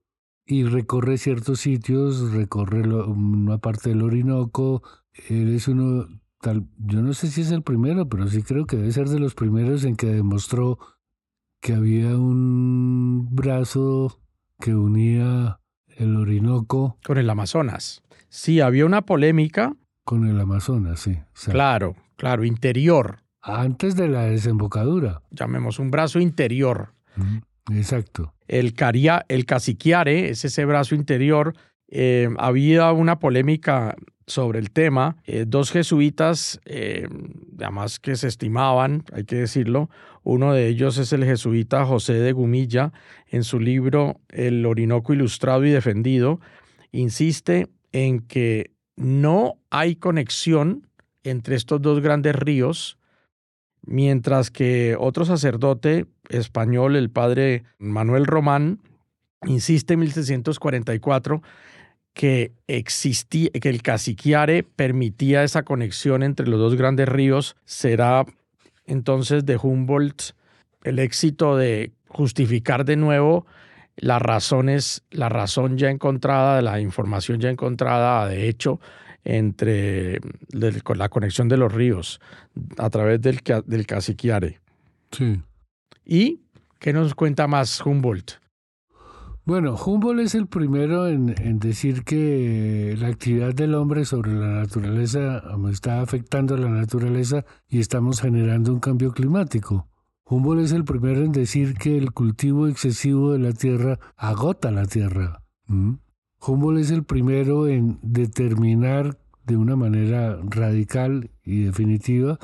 Y 0.44 0.64
recorre 0.64 1.20
ciertos 1.20 1.60
sitios, 1.60 2.32
recorre 2.32 2.82
una 2.82 3.60
parte 3.60 3.90
del 3.90 4.02
Orinoco. 4.02 4.82
Él 5.30 5.54
es 5.54 5.68
uno 5.68 6.08
yo 6.78 7.02
no 7.04 7.14
sé 7.14 7.28
si 7.28 7.42
es 7.42 7.52
el 7.52 7.62
primero, 7.62 8.10
pero 8.10 8.28
sí 8.28 8.42
creo 8.42 8.66
que 8.66 8.78
debe 8.78 8.92
ser 8.92 9.08
de 9.08 9.20
los 9.20 9.36
primeros 9.36 9.84
en 9.84 9.96
que 9.96 10.08
demostró 10.08 10.80
que 11.60 11.74
había 11.74 12.18
un 12.18 13.28
brazo 13.36 14.20
que 14.60 14.74
unía 14.74 15.60
el 15.88 16.16
Orinoco 16.16 16.98
con 17.06 17.20
el 17.20 17.30
Amazonas. 17.30 18.02
Sí, 18.30 18.62
había 18.62 18.88
una 18.88 19.04
polémica 19.04 19.76
con 20.04 20.28
el 20.28 20.40
Amazonas, 20.40 21.02
sí. 21.02 21.20
claro, 21.52 21.96
claro, 22.16 22.46
interior. 22.46 23.27
Antes 23.48 23.96
de 23.96 24.10
la 24.10 24.26
desembocadura. 24.26 25.22
Llamemos 25.32 25.80
un 25.80 25.90
brazo 25.90 26.20
interior. 26.20 26.94
exacto. 27.72 28.34
El, 28.48 28.74
caria, 28.74 29.26
el 29.30 29.46
caciquiare 29.46 30.30
es 30.30 30.44
ese 30.44 30.66
brazo 30.66 30.96
interior. 30.96 31.54
Eh, 31.88 32.28
había 32.38 32.92
una 32.92 33.20
polémica 33.20 33.96
sobre 34.26 34.60
el 34.60 34.72
tema. 34.72 35.16
Eh, 35.24 35.46
dos 35.48 35.72
jesuitas, 35.72 36.60
eh, 36.66 37.08
además 37.58 38.00
que 38.00 38.18
se 38.18 38.28
estimaban, 38.28 39.06
hay 39.14 39.24
que 39.24 39.38
decirlo. 39.38 39.90
Uno 40.24 40.52
de 40.52 40.68
ellos 40.68 40.98
es 40.98 41.14
el 41.14 41.24
jesuita 41.24 41.86
José 41.86 42.16
de 42.16 42.34
Gumilla. 42.34 42.92
En 43.28 43.46
su 43.46 43.62
libro 43.62 44.20
El 44.28 44.66
Orinoco 44.66 45.14
Ilustrado 45.14 45.66
y 45.66 45.72
Defendido, 45.72 46.42
insiste 46.92 47.70
en 47.94 48.20
que 48.20 48.72
no 48.98 49.54
hay 49.70 49.96
conexión 49.96 50.90
entre 51.24 51.56
estos 51.56 51.82
dos 51.82 52.02
grandes 52.02 52.36
ríos, 52.36 52.98
mientras 53.88 54.52
que 54.52 54.96
otro 55.00 55.26
sacerdote 55.26 56.06
español, 56.30 56.96
el 56.96 57.10
padre 57.10 57.64
Manuel 57.80 58.26
Román, 58.26 58.80
insiste 59.46 59.94
en 59.94 60.02
1644 60.02 61.42
que 62.14 62.52
existía, 62.68 63.50
que 63.52 63.70
el 63.70 63.82
caciquiare 63.82 64.64
permitía 64.64 65.44
esa 65.44 65.64
conexión 65.64 66.24
entre 66.24 66.48
los 66.48 66.60
dos 66.60 66.76
grandes 66.76 67.08
ríos, 67.08 67.56
será 67.66 68.26
entonces 68.86 69.46
de 69.46 69.58
Humboldt 69.58 70.34
el 70.84 71.00
éxito 71.00 71.56
de 71.56 71.92
justificar 72.08 72.86
de 72.86 72.96
nuevo 72.96 73.46
las 73.98 74.22
razones, 74.22 75.04
la 75.12 75.30
razón 75.30 75.78
ya 75.78 75.90
encontrada, 75.90 76.62
la 76.62 76.80
información 76.80 77.40
ya 77.40 77.50
encontrada, 77.50 78.28
de 78.28 78.48
hecho, 78.48 78.80
entre 79.28 80.20
la 80.96 81.10
conexión 81.10 81.50
de 81.50 81.58
los 81.58 81.74
ríos 81.74 82.22
a 82.78 82.90
través 82.90 83.22
del, 83.22 83.42
del 83.66 83.86
caciquiare. 83.86 84.62
Sí. 85.12 85.42
¿Y 86.06 86.42
qué 86.80 86.94
nos 86.94 87.14
cuenta 87.14 87.46
más 87.48 87.86
Humboldt? 87.86 88.40
Bueno, 89.44 89.76
Humboldt 89.76 90.22
es 90.22 90.36
el 90.36 90.48
primero 90.48 91.08
en, 91.08 91.60
decir 91.60 92.04
que 92.04 92.96
la 93.00 93.08
actividad 93.08 93.54
del 93.54 93.76
hombre 93.76 94.06
sobre 94.06 94.34
la 94.34 94.62
naturaleza 94.62 95.42
está 95.70 96.02
afectando 96.02 96.56
a 96.56 96.58
la 96.58 96.70
naturaleza 96.70 97.46
y 97.68 97.80
estamos 97.80 98.22
generando 98.22 98.74
un 98.74 98.80
cambio 98.80 99.12
climático. 99.12 99.88
Humboldt 100.26 100.66
es 100.66 100.72
el 100.74 100.84
primero 100.84 101.22
en 101.24 101.32
decir 101.32 101.76
que 101.76 101.98
el 101.98 102.12
cultivo 102.12 102.68
excesivo 102.68 103.32
de 103.32 103.40
la 103.40 103.54
tierra 103.54 104.00
agota 104.18 104.72
la 104.72 104.86
tierra. 104.86 105.42
Humboldt 106.46 106.82
es 106.82 106.92
el 106.92 107.04
primero 107.04 107.68
en 107.68 108.00
determinar 108.02 109.18
de 109.46 109.58
una 109.58 109.76
manera 109.76 110.40
radical 110.44 111.32
y 111.44 111.64
definitiva 111.64 112.38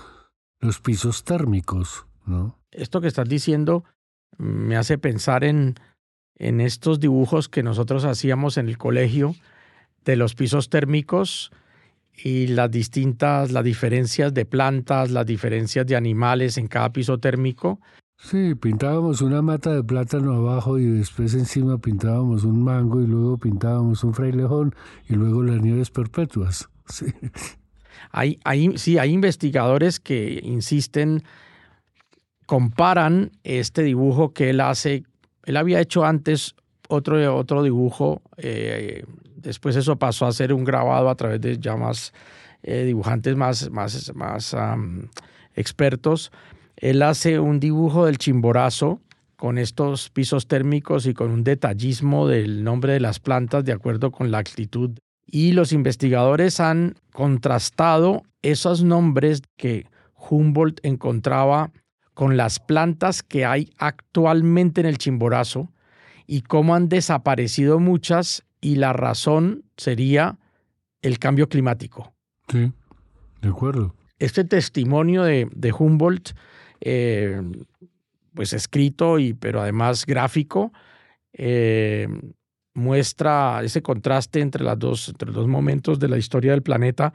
los 0.60 0.80
pisos 0.80 1.24
térmicos. 1.24 2.06
Esto 2.72 3.02
que 3.02 3.08
estás 3.08 3.28
diciendo 3.28 3.84
me 4.38 4.78
hace 4.78 4.98
pensar 4.98 5.44
en 5.44 5.76
en 6.38 6.62
estos 6.62 7.00
dibujos 7.00 7.50
que 7.50 7.64
nosotros 7.64 8.06
hacíamos 8.06 8.58
en 8.58 8.68
el 8.68 8.78
colegio 8.78 9.36
de 10.04 10.16
los 10.16 10.36
pisos 10.36 10.70
térmicos 10.70 11.52
y 12.16 12.48
las 12.48 12.70
distintas, 12.70 13.52
las 13.52 13.64
diferencias 13.64 14.34
de 14.34 14.46
plantas, 14.46 15.12
las 15.12 15.26
diferencias 15.26 15.86
de 15.86 15.96
animales 15.96 16.58
en 16.58 16.68
cada 16.68 16.92
piso 16.92 17.18
térmico. 17.20 17.80
Sí, 18.24 18.56
pintábamos 18.56 19.22
una 19.22 19.42
mata 19.42 19.74
de 19.76 19.84
plátano 19.84 20.34
abajo 20.34 20.80
y 20.80 20.86
después 20.86 21.34
encima 21.34 21.78
pintábamos 21.78 22.46
un 22.46 22.64
mango 22.64 23.02
y 23.02 23.06
luego 23.06 23.38
pintábamos 23.38 24.02
un 24.06 24.14
frailejón 24.14 24.74
y 25.10 25.16
luego 25.16 25.44
las 25.44 25.62
nieves 25.62 25.92
perpetuas. 25.92 26.70
Sí. 26.86 27.06
Hay, 28.12 28.38
sí, 28.76 28.98
hay 28.98 29.12
investigadores 29.12 30.02
que 30.02 30.42
insisten, 30.44 31.24
comparan 32.46 33.32
este 33.46 33.84
dibujo 33.84 34.34
que 34.34 34.50
él 34.50 34.60
hace 34.60 35.06
él 35.46 35.58
había 35.58 35.80
hecho 35.80 36.06
antes 36.06 36.56
otro, 36.90 37.36
otro 37.36 37.64
dibujo, 37.64 38.22
eh, 38.38 39.06
después 39.38 39.76
eso 39.76 39.98
pasó 39.98 40.26
a 40.26 40.32
ser 40.34 40.54
un 40.54 40.64
grabado 40.64 41.10
a 41.10 41.16
través 41.16 41.42
de 41.42 41.58
ya 41.58 41.76
más 41.76 42.14
eh, 42.64 42.84
dibujantes 42.84 43.36
más, 43.36 43.70
más, 43.72 44.14
más 44.14 44.56
expertos. 45.56 46.32
Él 46.76 47.02
hace 47.02 47.40
un 47.40 47.60
dibujo 47.60 48.06
del 48.06 48.18
chimborazo 48.18 49.02
con 49.36 49.58
estos 49.58 50.10
pisos 50.10 50.48
térmicos 50.48 51.06
y 51.06 51.14
con 51.14 51.32
un 51.32 51.44
detallismo 51.44 52.28
del 52.28 52.64
nombre 52.64 52.94
de 52.94 53.00
las 53.00 53.20
plantas 53.20 53.66
de 53.66 53.74
acuerdo 53.74 54.12
con 54.12 54.32
la 54.32 54.38
actitud. 54.38 54.92
Y 55.26 55.52
los 55.52 55.72
investigadores 55.72 56.60
han 56.60 56.96
contrastado 57.12 58.24
esos 58.42 58.84
nombres 58.84 59.42
que 59.58 59.86
Humboldt 60.30 60.80
encontraba 60.84 61.72
con 62.14 62.38
las 62.38 62.60
plantas 62.60 63.24
que 63.24 63.46
hay 63.46 63.70
actualmente 63.78 64.82
en 64.82 64.88
el 64.88 64.98
Chimborazo 64.98 65.72
y 66.28 66.42
cómo 66.42 66.76
han 66.76 66.90
desaparecido 66.90 67.80
muchas 67.80 68.44
y 68.62 68.76
la 68.76 68.94
razón 68.94 69.66
sería 69.78 70.38
el 71.02 71.20
cambio 71.20 71.50
climático. 71.50 72.14
Sí, 72.48 72.72
de 73.42 73.50
acuerdo. 73.50 73.94
Este 74.20 74.44
testimonio 74.46 75.24
de, 75.24 75.74
Humboldt, 75.78 76.32
eh, 76.84 77.42
pues 78.34 78.54
escrito, 78.54 79.20
y, 79.20 79.34
pero 79.34 79.62
además 79.62 80.06
gráfico, 80.06 80.74
eh, 81.34 82.08
muestra 82.74 83.62
ese 83.64 83.82
contraste 83.82 84.42
entre, 84.42 84.64
las 84.64 84.78
dos, 84.78 85.14
los 85.20 85.36
dos 85.36 85.48
momentos 85.48 86.00
de 86.00 86.10
la 86.10 86.18
historia 86.18 86.52
del 86.52 86.64
planeta, 86.64 87.14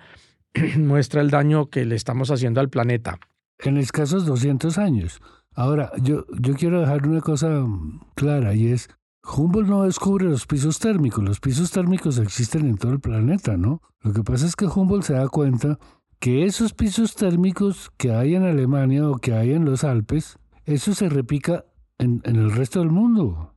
muestra 0.79 1.21
el 1.21 1.31
daño 1.31 1.69
que 1.69 1.85
le 1.85 1.97
estamos 1.97 2.31
haciendo 2.31 2.61
al 2.61 2.71
planeta. 2.71 3.19
En 3.59 3.77
escasos 3.77 4.25
200 4.25 4.79
años. 4.79 5.21
Ahora, 5.55 5.91
yo, 6.01 6.25
yo 6.39 6.55
quiero 6.55 6.81
dejar 6.81 7.07
una 7.07 7.21
cosa 7.21 7.67
clara 8.15 8.55
y 8.55 8.69
es, 8.69 8.89
Humboldt 9.25 9.69
no 9.69 9.83
descubre 9.83 10.27
los 10.27 10.47
pisos 10.47 10.79
térmicos, 10.79 11.25
los 11.25 11.41
pisos 11.41 11.73
térmicos 11.73 12.19
existen 12.19 12.69
en 12.69 12.77
todo 12.79 12.93
el 12.93 13.01
planeta, 13.01 13.57
¿no? 13.57 13.83
Lo 14.01 14.13
que 14.13 14.23
pasa 14.23 14.47
es 14.47 14.55
que 14.55 14.67
Humboldt 14.67 15.05
se 15.05 15.15
da 15.15 15.29
cuenta 15.29 15.79
que 16.19 16.45
esos 16.45 16.75
pisos 16.75 17.15
térmicos 17.15 17.91
que 17.97 18.13
hay 18.13 18.35
en 18.35 18.43
Alemania 18.43 19.09
o 19.09 19.19
que 19.19 19.35
hay 19.35 19.53
en 19.53 19.65
los 19.65 19.85
Alpes, 19.85 20.41
eso 20.65 20.93
se 20.95 21.09
repica 21.09 21.65
en, 21.99 22.23
el 22.25 22.51
resto 22.51 22.81
del 22.81 22.91
mundo. 22.91 23.55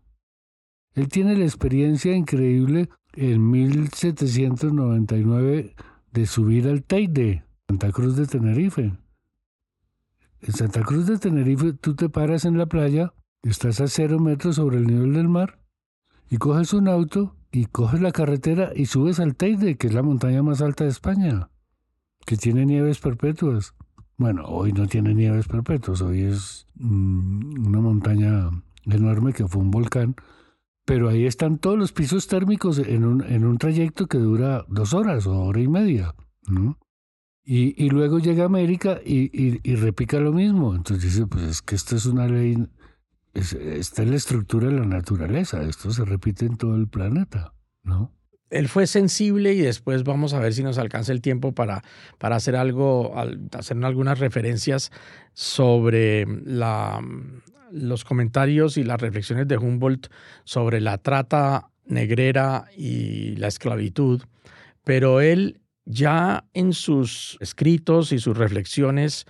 Él 0.93 1.07
tiene 1.07 1.35
la 1.35 1.45
experiencia 1.45 2.15
increíble 2.15 2.89
en 3.13 3.49
1799 3.49 5.73
de 6.11 6.25
subir 6.25 6.67
al 6.67 6.83
Teide, 6.83 7.45
Santa 7.67 7.91
Cruz 7.91 8.15
de 8.15 8.27
Tenerife. 8.27 8.95
En 10.41 10.53
Santa 10.53 10.83
Cruz 10.83 11.07
de 11.07 11.17
Tenerife 11.17 11.73
tú 11.73 11.95
te 11.95 12.09
paras 12.09 12.45
en 12.45 12.57
la 12.57 12.67
playa, 12.67 13.13
estás 13.43 13.81
a 13.81 13.87
cero 13.87 14.19
metros 14.19 14.57
sobre 14.57 14.77
el 14.77 14.85
nivel 14.87 15.13
del 15.13 15.29
mar, 15.29 15.59
y 16.29 16.37
coges 16.37 16.73
un 16.73 16.87
auto 16.87 17.35
y 17.51 17.65
coges 17.65 18.01
la 18.01 18.11
carretera 18.11 18.71
y 18.75 18.85
subes 18.85 19.19
al 19.19 19.35
Teide, 19.35 19.77
que 19.77 19.87
es 19.87 19.93
la 19.93 20.03
montaña 20.03 20.43
más 20.43 20.61
alta 20.61 20.85
de 20.85 20.89
España, 20.89 21.50
que 22.25 22.37
tiene 22.37 22.65
nieves 22.65 22.99
perpetuas. 22.99 23.73
Bueno, 24.17 24.45
hoy 24.45 24.71
no 24.71 24.87
tiene 24.87 25.13
nieves 25.13 25.47
perpetuas, 25.47 26.01
hoy 26.01 26.21
es 26.21 26.67
mm, 26.75 27.67
una 27.67 27.81
montaña 27.81 28.49
enorme 28.85 29.33
que 29.33 29.47
fue 29.47 29.61
un 29.61 29.71
volcán, 29.71 30.15
pero 30.85 31.09
ahí 31.09 31.25
están 31.25 31.57
todos 31.57 31.77
los 31.77 31.91
pisos 31.91 32.27
térmicos 32.27 32.79
en 32.79 33.05
un, 33.05 33.23
en 33.23 33.45
un 33.45 33.57
trayecto 33.57 34.07
que 34.07 34.17
dura 34.17 34.65
dos 34.67 34.93
horas 34.93 35.25
o 35.27 35.39
hora 35.43 35.59
y 35.59 35.67
media. 35.67 36.15
Y, 37.43 37.83
y 37.83 37.89
luego 37.89 38.19
llega 38.19 38.45
América 38.45 38.99
y, 39.03 39.31
y, 39.33 39.75
repica 39.75 40.19
lo 40.19 40.33
mismo. 40.33 40.75
Entonces 40.75 41.03
dice, 41.03 41.27
pues 41.27 41.43
es 41.43 41.61
que 41.61 41.75
esto 41.75 41.95
es 41.95 42.05
una 42.05 42.27
ley, 42.27 42.57
es, 43.33 43.53
está 43.53 44.03
en 44.03 44.11
la 44.11 44.17
estructura 44.17 44.67
de 44.67 44.79
la 44.79 44.85
naturaleza, 44.85 45.63
esto 45.63 45.91
se 45.91 46.05
repite 46.05 46.45
en 46.45 46.57
todo 46.57 46.75
el 46.75 46.87
planeta, 46.87 47.53
¿no? 47.83 48.13
Él 48.51 48.67
fue 48.67 48.85
sensible 48.85 49.53
y 49.53 49.61
después 49.61 50.03
vamos 50.03 50.33
a 50.33 50.39
ver 50.39 50.53
si 50.53 50.61
nos 50.61 50.77
alcanza 50.77 51.13
el 51.13 51.21
tiempo 51.21 51.53
para, 51.53 51.81
para 52.17 52.35
hacer 52.35 52.55
algo, 52.55 53.15
hacer 53.53 53.83
algunas 53.83 54.19
referencias 54.19 54.91
sobre 55.33 56.25
la, 56.45 57.01
los 57.71 58.03
comentarios 58.03 58.77
y 58.77 58.83
las 58.83 58.99
reflexiones 58.99 59.47
de 59.47 59.57
Humboldt 59.57 60.07
sobre 60.43 60.81
la 60.81 60.97
trata 60.97 61.69
negrera 61.85 62.65
y 62.75 63.35
la 63.37 63.47
esclavitud, 63.47 64.21
pero 64.83 65.21
él 65.21 65.61
ya 65.85 66.45
en 66.53 66.73
sus 66.73 67.37
escritos 67.39 68.11
y 68.11 68.19
sus 68.19 68.37
reflexiones, 68.37 69.25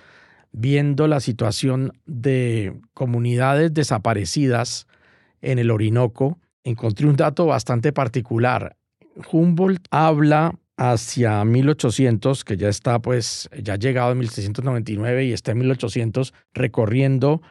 viendo 0.52 1.08
la 1.08 1.20
situación 1.20 1.94
de 2.06 2.80
comunidades 2.94 3.74
desaparecidas 3.74 4.88
en 5.42 5.60
el 5.60 5.72
Orinoco, 5.72 6.40
encontré 6.64 7.08
un 7.08 7.16
dato 7.16 7.46
bastante 7.46 7.94
particular. 7.94 8.78
Humboldt 9.32 9.86
habla 9.92 10.56
hacia 10.78 11.44
1800, 11.46 12.44
que 12.44 12.58
ya 12.58 12.70
está 12.70 13.00
pues, 13.00 13.50
ya 13.62 13.74
ha 13.74 13.78
llegado 13.78 14.12
en 14.14 14.20
1799 14.20 15.26
y 15.26 15.34
está 15.34 15.52
en 15.52 15.60
1800 15.60 16.34
recorriendo 16.54 17.42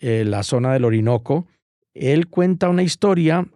eh, 0.00 0.24
la 0.24 0.42
zona 0.42 0.72
del 0.72 0.84
Orinoco, 0.84 1.46
él 1.94 2.28
cuenta 2.28 2.68
una 2.68 2.82
historia 2.82 3.46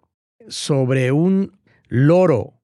sobre 0.48 1.10
un 1.10 1.58
loro 1.88 2.54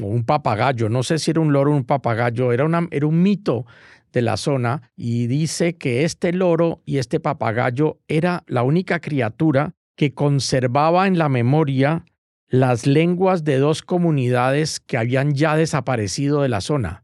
o 0.00 0.06
un 0.06 0.24
papagayo, 0.24 0.88
no 0.88 1.02
sé 1.02 1.18
si 1.18 1.30
era 1.30 1.40
un 1.40 1.52
loro 1.52 1.72
o 1.72 1.76
un 1.76 1.84
papagayo, 1.84 2.52
era, 2.52 2.66
era 2.90 3.06
un 3.06 3.22
mito 3.22 3.66
de 4.12 4.22
la 4.22 4.38
zona 4.38 4.90
y 4.96 5.26
dice 5.26 5.76
que 5.76 6.04
este 6.04 6.32
loro 6.32 6.80
y 6.86 6.98
este 6.98 7.20
papagayo 7.20 7.98
era 8.08 8.44
la 8.46 8.62
única 8.62 9.00
criatura 9.00 9.74
que 9.94 10.14
conservaba 10.14 11.06
en 11.06 11.18
la 11.18 11.28
memoria 11.28 12.04
las 12.48 12.86
lenguas 12.86 13.44
de 13.44 13.58
dos 13.58 13.82
comunidades 13.82 14.80
que 14.80 14.96
habían 14.96 15.34
ya 15.34 15.56
desaparecido 15.56 16.42
de 16.42 16.48
la 16.48 16.60
zona, 16.60 17.02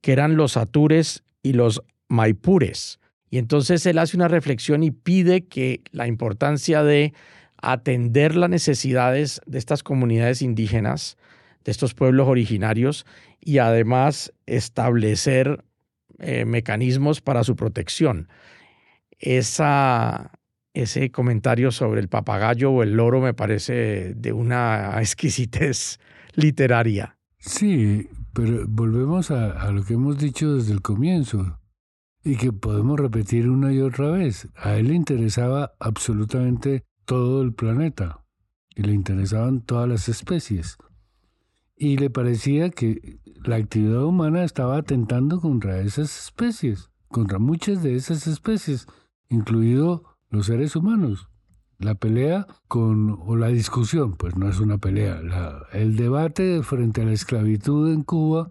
que 0.00 0.12
eran 0.12 0.36
los 0.36 0.56
atures 0.56 1.24
y 1.42 1.52
los 1.52 1.82
maipures. 2.08 3.00
Y 3.30 3.38
entonces 3.38 3.84
él 3.86 3.98
hace 3.98 4.16
una 4.16 4.28
reflexión 4.28 4.82
y 4.82 4.90
pide 4.90 5.46
que 5.46 5.82
la 5.90 6.06
importancia 6.06 6.82
de 6.82 7.12
atender 7.60 8.36
las 8.36 8.50
necesidades 8.50 9.40
de 9.46 9.58
estas 9.58 9.82
comunidades 9.82 10.42
indígenas, 10.42 11.16
de 11.64 11.72
estos 11.72 11.94
pueblos 11.94 12.28
originarios, 12.28 13.04
y 13.40 13.58
además 13.58 14.32
establecer 14.46 15.64
eh, 16.18 16.44
mecanismos 16.44 17.20
para 17.20 17.44
su 17.44 17.56
protección. 17.56 18.28
Esa, 19.18 20.30
ese 20.82 21.10
comentario 21.10 21.70
sobre 21.70 22.00
el 22.00 22.08
papagayo 22.08 22.70
o 22.70 22.82
el 22.82 22.92
loro 22.92 23.20
me 23.20 23.34
parece 23.34 24.14
de 24.14 24.32
una 24.32 24.94
exquisitez 25.00 26.00
literaria. 26.34 27.16
Sí, 27.38 28.08
pero 28.32 28.66
volvemos 28.68 29.30
a 29.30 29.70
lo 29.70 29.84
que 29.84 29.94
hemos 29.94 30.18
dicho 30.18 30.54
desde 30.54 30.72
el 30.72 30.82
comienzo 30.82 31.58
y 32.24 32.36
que 32.36 32.52
podemos 32.52 32.98
repetir 32.98 33.48
una 33.48 33.72
y 33.72 33.80
otra 33.80 34.10
vez. 34.10 34.48
A 34.56 34.74
él 34.74 34.88
le 34.88 34.94
interesaba 34.94 35.72
absolutamente 35.78 36.84
todo 37.04 37.42
el 37.42 37.54
planeta 37.54 38.24
y 38.74 38.82
le 38.82 38.92
interesaban 38.92 39.62
todas 39.62 39.88
las 39.88 40.08
especies. 40.08 40.76
Y 41.76 41.96
le 41.96 42.10
parecía 42.10 42.70
que 42.70 43.20
la 43.44 43.56
actividad 43.56 44.04
humana 44.04 44.44
estaba 44.44 44.78
atentando 44.78 45.40
contra 45.40 45.80
esas 45.80 46.26
especies, 46.26 46.90
contra 47.08 47.38
muchas 47.38 47.82
de 47.82 47.94
esas 47.94 48.26
especies, 48.26 48.86
incluido 49.28 50.07
los 50.30 50.46
seres 50.46 50.76
humanos. 50.76 51.28
La 51.78 51.94
pelea 51.94 52.46
con, 52.66 53.16
o 53.20 53.36
la 53.36 53.48
discusión, 53.48 54.16
pues 54.16 54.36
no 54.36 54.48
es 54.48 54.58
una 54.58 54.78
pelea, 54.78 55.20
el 55.72 55.96
debate 55.96 56.62
frente 56.64 57.02
a 57.02 57.04
la 57.04 57.12
esclavitud 57.12 57.92
en 57.92 58.02
Cuba 58.02 58.50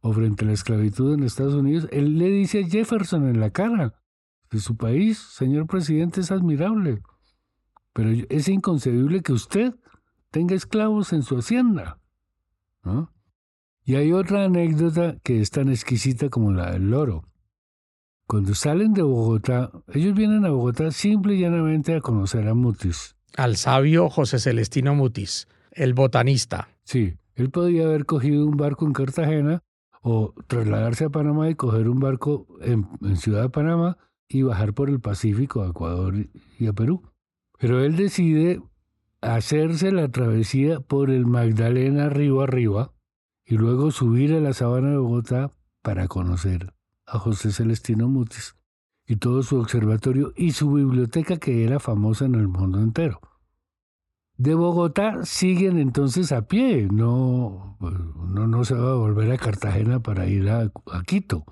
o 0.00 0.12
frente 0.12 0.44
a 0.44 0.48
la 0.48 0.52
esclavitud 0.52 1.14
en 1.14 1.22
Estados 1.22 1.54
Unidos, 1.54 1.88
él 1.90 2.18
le 2.18 2.28
dice 2.28 2.60
a 2.62 2.68
Jefferson 2.68 3.26
en 3.28 3.40
la 3.40 3.50
cara 3.50 3.94
de 4.50 4.60
su 4.60 4.76
país, 4.76 5.18
señor 5.18 5.66
presidente, 5.66 6.20
es 6.20 6.30
admirable, 6.30 7.02
pero 7.92 8.10
es 8.28 8.48
inconcebible 8.48 9.22
que 9.22 9.32
usted 9.32 9.74
tenga 10.30 10.54
esclavos 10.54 11.12
en 11.12 11.22
su 11.22 11.38
hacienda. 11.38 11.98
Y 13.84 13.94
hay 13.96 14.12
otra 14.12 14.44
anécdota 14.44 15.16
que 15.24 15.40
es 15.40 15.50
tan 15.50 15.70
exquisita 15.70 16.28
como 16.28 16.52
la 16.52 16.72
del 16.72 16.90
loro. 16.90 17.24
Cuando 18.28 18.56
salen 18.56 18.92
de 18.92 19.02
Bogotá, 19.02 19.70
ellos 19.94 20.12
vienen 20.14 20.44
a 20.44 20.50
Bogotá 20.50 20.90
simple 20.90 21.36
y 21.36 21.40
llanamente 21.42 21.94
a 21.94 22.00
conocer 22.00 22.48
a 22.48 22.54
Mutis. 22.54 23.14
Al 23.36 23.56
sabio 23.56 24.10
José 24.10 24.40
Celestino 24.40 24.96
Mutis, 24.96 25.46
el 25.70 25.94
botanista. 25.94 26.68
Sí, 26.82 27.18
él 27.36 27.50
podía 27.50 27.84
haber 27.84 28.04
cogido 28.04 28.44
un 28.44 28.56
barco 28.56 28.84
en 28.84 28.94
Cartagena 28.94 29.62
o 30.02 30.34
trasladarse 30.48 31.04
a 31.04 31.10
Panamá 31.10 31.50
y 31.50 31.54
coger 31.54 31.88
un 31.88 32.00
barco 32.00 32.48
en, 32.62 32.88
Ciudad 33.16 33.42
de 33.42 33.48
Panamá 33.48 33.96
y 34.28 34.42
bajar 34.42 34.74
por 34.74 34.90
el 34.90 34.98
Pacífico 34.98 35.62
a 35.62 35.68
Ecuador 35.68 36.14
y 36.58 36.66
a 36.66 36.72
Perú. 36.72 37.02
Pero 37.60 37.84
él 37.84 37.94
decide 37.94 38.60
hacerse 39.20 39.92
la 39.92 40.08
travesía 40.08 40.80
por 40.80 41.10
el 41.10 41.26
Magdalena 41.26 42.08
río 42.08 42.40
arriba 42.40 42.92
y 43.44 43.56
luego 43.56 43.92
subir 43.92 44.34
a 44.34 44.40
la 44.40 44.52
sabana 44.52 44.90
de 44.90 44.96
Bogotá 44.96 45.52
para 45.82 46.08
conocer 46.08 46.75
a 47.06 47.18
José 47.18 47.52
Celestino 47.52 48.08
Mutis 48.08 48.56
y 49.06 49.16
todo 49.16 49.42
su 49.42 49.58
observatorio 49.58 50.32
y 50.36 50.52
su 50.52 50.72
biblioteca 50.72 51.36
que 51.36 51.64
era 51.64 51.78
famosa 51.78 52.24
en 52.24 52.34
el 52.34 52.48
mundo 52.48 52.80
entero. 52.80 53.20
De 54.36 54.54
Bogotá 54.54 55.24
siguen 55.24 55.78
entonces 55.78 56.30
a 56.30 56.46
pie, 56.46 56.88
no, 56.92 57.78
no, 57.80 58.46
no 58.46 58.64
se 58.64 58.74
va 58.74 58.90
a 58.90 58.96
volver 58.96 59.32
a 59.32 59.38
Cartagena 59.38 60.00
para 60.00 60.26
ir 60.26 60.50
a, 60.50 60.70
Quito. 61.06 61.44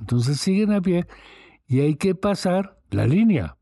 Entonces 0.00 0.38
siguen 0.38 0.72
a 0.72 0.82
pie 0.82 1.06
y 1.66 1.80
hay 1.80 1.94
que 1.94 2.14
pasar 2.14 2.78
la 2.90 3.06
línea. 3.06 3.56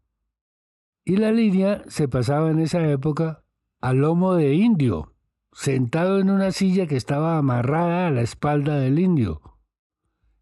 Y 1.04 1.16
la 1.16 1.30
línea 1.30 1.84
se 1.86 2.08
pasaba 2.08 2.50
en 2.50 2.58
esa 2.58 2.84
época 2.90 3.44
a 3.80 3.92
lomo 3.92 4.34
de 4.34 4.54
indio, 4.54 5.14
sentado 5.52 6.18
en 6.18 6.28
una 6.30 6.50
silla 6.50 6.86
que 6.88 6.96
estaba 6.96 7.38
amarrada 7.38 8.08
a 8.08 8.10
la 8.10 8.22
espalda 8.22 8.78
del 8.78 8.98
indio. 8.98 9.40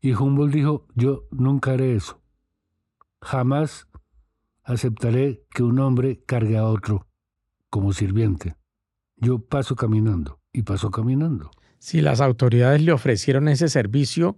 Y 0.00 0.12
Humboldt 0.12 0.54
dijo, 0.54 0.87
yo 0.94 1.24
nunca 1.30 1.72
haré 1.72 1.94
eso. 1.94 2.20
Jamás 3.20 3.88
aceptaré 4.62 5.42
que 5.50 5.62
un 5.62 5.80
hombre 5.80 6.22
cargue 6.24 6.56
a 6.56 6.66
otro 6.66 7.06
como 7.70 7.92
sirviente. 7.92 8.54
Yo 9.16 9.40
paso 9.40 9.74
caminando 9.74 10.40
y 10.52 10.62
paso 10.62 10.90
caminando. 10.90 11.50
Si 11.78 12.00
las 12.00 12.20
autoridades 12.20 12.82
le 12.82 12.92
ofrecieron 12.92 13.48
ese 13.48 13.68
servicio 13.68 14.37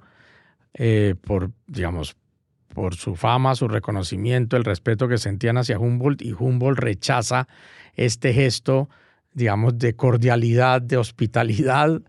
eh, 0.75 1.15
por, 1.21 1.51
digamos, 1.67 2.17
por 2.75 2.95
su 2.95 3.17
fama, 3.17 3.55
su 3.55 3.69
reconocimiento, 3.69 4.57
el 4.57 4.65
respeto 4.65 5.09
que 5.09 5.19
sentían 5.19 5.59
hacia 5.59 5.79
Humboldt 5.79 6.23
y 6.23 6.33
Humboldt 6.33 6.79
rechaza 6.79 7.49
este 7.95 8.33
gesto, 8.33 8.89
digamos, 9.35 9.79
de 9.79 9.95
cordialidad, 9.95 10.81
de 10.81 10.97
hospitalidad 10.97 12.03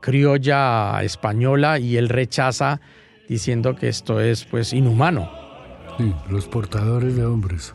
criolla 0.00 1.02
española 1.02 1.78
y 1.78 1.96
él 1.96 2.08
rechaza 2.08 2.80
diciendo 3.28 3.74
que 3.76 3.88
esto 3.88 4.20
es 4.20 4.44
pues 4.44 4.72
inhumano. 4.72 5.30
Sí, 5.98 6.14
los 6.28 6.46
portadores 6.46 7.16
de 7.16 7.26
hombres. 7.26 7.74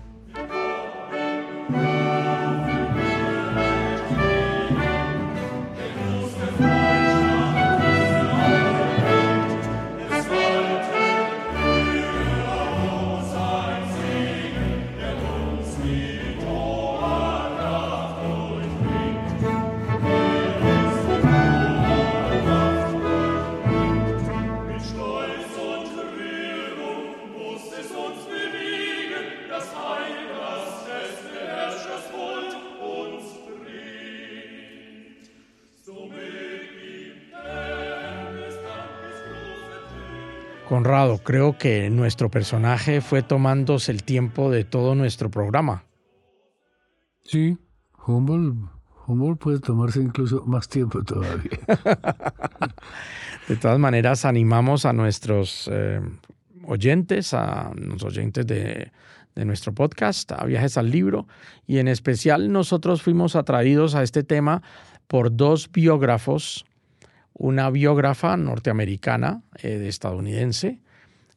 Conrado, 40.73 41.19
creo 41.19 41.55
que 41.55 41.91
nuestro 41.91 42.31
personaje 42.31 42.99
fue 42.99 43.21
tomándose 43.21 43.91
el 43.91 44.01
tiempo 44.01 44.49
de 44.49 44.63
todo 44.63 44.95
nuestro 44.95 45.29
programa. 45.29 45.83
Sí, 47.21 47.59
Humboldt, 48.07 49.39
puede 49.39 49.59
tomarse 49.59 50.01
incluso 50.01 50.43
más 50.47 50.67
tiempo 50.67 51.03
todavía. 51.03 51.59
de 53.47 53.55
todas 53.57 53.77
maneras, 53.77 54.25
animamos 54.25 54.87
a 54.87 54.93
nuestros 54.93 55.69
eh, 55.71 56.01
oyentes, 56.65 57.35
a 57.35 57.71
los 57.75 58.01
oyentes 58.03 58.47
de, 58.47 58.91
de 59.35 59.45
nuestro 59.45 59.75
podcast, 59.75 60.31
a 60.31 60.43
Viajes 60.43 60.75
al 60.79 60.89
Libro, 60.89 61.27
y 61.67 61.77
en 61.77 61.87
especial 61.87 62.51
nosotros 62.51 63.03
fuimos 63.03 63.35
atraídos 63.35 63.93
a 63.93 64.01
este 64.01 64.23
tema 64.23 64.63
por 65.05 65.35
dos 65.35 65.71
biógrafos 65.71 66.65
una 67.33 67.69
biógrafa 67.69 68.37
norteamericana, 68.37 69.41
eh, 69.61 69.83
estadounidense, 69.87 70.79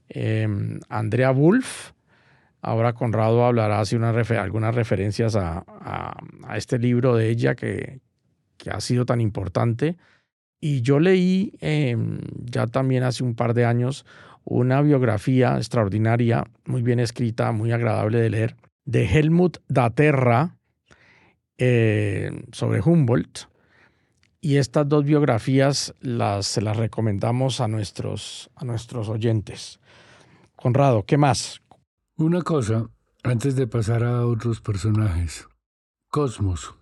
em, 0.09 0.81
Andrea 0.89 1.31
Wolf. 1.31 1.93
Ahora 2.63 2.93
Conrado 2.93 3.45
hablará 3.45 3.81
así 3.81 3.97
una 3.97 4.11
algunas 4.11 4.75
referencias 4.75 5.37
a, 5.37 5.65
este 6.55 6.79
libro 6.79 7.15
de 7.15 7.29
ella 7.31 7.55
que, 7.55 8.01
ha 8.71 8.81
sido 8.81 9.07
tan 9.07 9.21
importante. 9.21 9.97
Y 10.61 10.81
yo 10.81 10.99
leí 10.99 11.53
em, 11.61 12.19
ya 12.45 12.67
también 12.67 13.05
hace 13.05 13.23
un 13.23 13.37
par 13.37 13.55
de 13.55 13.65
años 13.65 14.05
una 14.47 14.81
biografía 14.81 15.57
extraordinaria, 15.57 16.45
muy 16.65 16.83
bien 16.83 17.01
escrita, 17.01 17.53
muy 17.53 17.73
agradable 17.73 18.21
de 18.21 18.31
leer, 18.31 18.57
de 18.85 19.05
Helmut 19.05 19.59
Daterra 19.69 20.57
eh, 21.59 22.31
sobre 22.53 22.81
Humboldt. 22.81 23.49
Y 24.47 24.59
estas 24.59 24.89
dos 24.89 25.05
biografías 25.05 25.93
las, 26.01 26.47
se 26.47 26.63
las 26.63 26.77
recomendamos 26.77 27.61
a 27.61 27.67
nuestros, 27.67 28.49
a 28.55 28.65
nuestros 28.65 29.09
oyentes. 29.09 29.81
Conrado, 30.55 31.03
¿qué 31.05 31.17
más? 31.17 31.63
Una 32.17 32.43
cosa, 32.43 32.89
antes 33.25 33.57
de 33.57 33.67
pasar 33.67 34.05
a 34.05 34.25
otros 34.25 34.61
personajes. 34.61 35.49
Cosmos. 36.13 36.77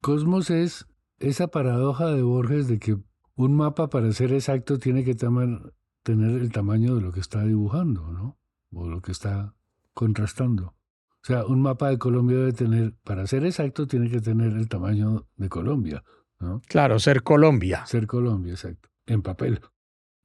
Cosmos 0.00 0.50
es 0.50 0.86
esa 1.18 1.48
paradoja 1.48 2.12
de 2.12 2.22
Borges 2.22 2.68
de 2.68 2.78
que 2.78 2.96
un 3.34 3.56
mapa 3.56 3.90
para 3.90 4.12
ser 4.12 4.32
exacto 4.32 4.78
tiene 4.78 5.02
que 5.02 5.16
tener 5.16 5.72
el 6.06 6.52
tamaño 6.52 6.94
de 6.94 7.00
lo 7.00 7.10
que 7.10 7.18
está 7.18 7.42
dibujando, 7.42 8.12
¿no? 8.12 8.38
O 8.70 8.88
lo 8.88 9.02
que 9.02 9.10
está 9.10 9.56
contrastando. 9.94 10.76
O 11.24 11.26
sea, 11.26 11.44
un 11.44 11.60
mapa 11.60 11.88
de 11.88 11.98
Colombia 11.98 12.38
debe 12.38 12.52
tener, 12.52 12.94
para 13.02 13.26
ser 13.26 13.44
exacto, 13.44 13.88
tiene 13.88 14.08
que 14.08 14.20
tener 14.20 14.52
el 14.52 14.68
tamaño 14.68 15.26
de 15.34 15.48
Colombia. 15.48 16.04
Claro, 16.68 16.98
ser 16.98 17.22
Colombia. 17.22 17.86
Ser 17.86 18.06
Colombia, 18.06 18.52
exacto, 18.52 18.88
en 19.06 19.22
papel. 19.22 19.60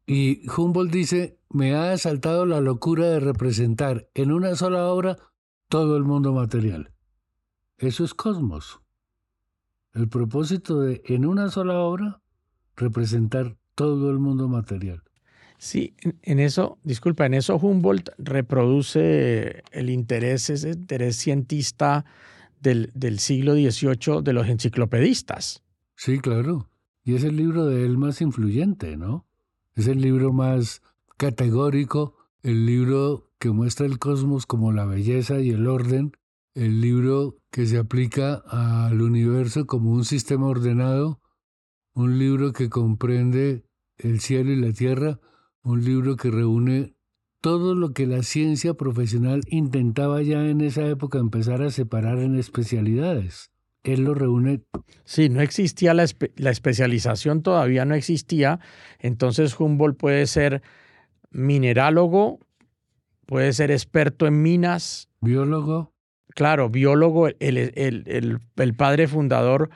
Y 0.06 0.42
Humboldt 0.50 0.92
dice, 0.92 1.38
me 1.50 1.74
ha 1.74 1.92
asaltado 1.92 2.46
la 2.46 2.60
locura 2.60 3.08
de 3.08 3.20
representar 3.20 4.10
en 4.14 4.32
una 4.32 4.56
sola 4.56 4.88
obra 4.88 5.18
todo 5.70 5.96
el 5.96 6.04
mundo 6.04 6.34
material. 6.34 6.92
Eso 7.78 8.04
es 8.04 8.14
cosmos. 8.14 8.82
El 9.94 10.10
propósito 10.10 10.82
de, 10.82 11.02
en 11.06 11.26
una 11.26 11.50
sola 11.50 11.80
obra, 11.80 12.22
representar 12.76 13.58
todo 13.76 14.10
el 14.12 14.20
mundo 14.20 14.48
material. 14.48 15.04
Sí, 15.58 15.96
en 16.24 16.40
eso, 16.40 16.80
disculpa, 16.84 17.26
en 17.26 17.36
eso 17.36 17.56
Humboldt 17.56 18.10
reproduce 18.18 19.64
el 19.72 19.90
interés, 19.90 20.50
ese 20.50 20.72
interés 20.72 21.18
cientista 21.18 22.04
del, 22.60 22.92
del 22.96 23.20
siglo 23.20 23.54
XVIII 23.54 24.24
de 24.24 24.34
los 24.34 24.48
enciclopedistas. 24.48 25.64
Sí, 26.04 26.18
claro. 26.18 26.68
Y 27.04 27.14
es 27.14 27.24
el 27.24 27.36
libro 27.38 27.68
de 27.68 27.86
él 27.86 27.96
más 28.00 28.22
influyente, 28.22 28.98
¿no? 28.98 29.28
Es 29.76 29.86
el 29.86 30.02
libro 30.02 30.34
más 30.34 30.82
categórico, 31.16 32.16
el 32.42 32.66
libro 32.66 33.30
que 33.38 33.52
muestra 33.52 33.86
el 33.86 34.00
cosmos 34.00 34.48
como 34.48 34.72
la 34.72 34.86
belleza 34.86 35.42
y 35.42 35.52
el 35.52 35.68
orden, 35.68 36.14
el 36.56 36.82
libro 36.82 37.38
que 37.52 37.68
se 37.68 37.78
aplica 37.78 38.42
al 38.48 39.00
universo 39.00 39.68
como 39.68 39.92
un 39.92 40.04
sistema 40.04 40.48
ordenado, 40.48 41.22
un 41.94 42.18
libro 42.18 42.52
que 42.52 42.68
comprende 42.68 43.64
el 44.00 44.22
cielo 44.22 44.54
y 44.54 44.56
la 44.56 44.74
tierra, 44.74 45.20
un 45.62 45.86
libro 45.86 46.16
que 46.16 46.32
reúne 46.32 46.96
todo 47.42 47.76
lo 47.76 47.94
que 47.94 48.08
la 48.08 48.24
ciencia 48.24 48.74
profesional 48.74 49.44
intentaba 49.46 50.24
ya 50.24 50.48
en 50.48 50.62
esa 50.62 50.84
época 50.88 51.20
empezar 51.20 51.62
a 51.62 51.70
separar 51.70 52.18
en 52.18 52.40
especialidades 52.40 53.52
él 53.84 54.04
lo 54.04 54.14
reúne. 54.14 54.62
Sí, 55.04 55.30
no 55.30 55.42
existía 55.42 55.94
la, 55.94 56.04
especialización, 56.04 57.42
todavía 57.42 57.86
no 57.86 57.96
existía. 57.96 58.60
Entonces 59.00 59.60
Humboldt 59.60 59.98
puede 59.98 60.28
ser 60.28 60.62
minerálogo, 61.32 62.40
puede 63.26 63.54
ser 63.54 63.72
experto 63.72 64.28
en 64.28 64.42
minas. 64.42 65.10
Biólogo. 65.22 65.94
Claro, 66.34 66.70
biólogo, 66.70 67.28
el, 67.28 68.40
padre 68.78 69.08
fundador 69.08 69.70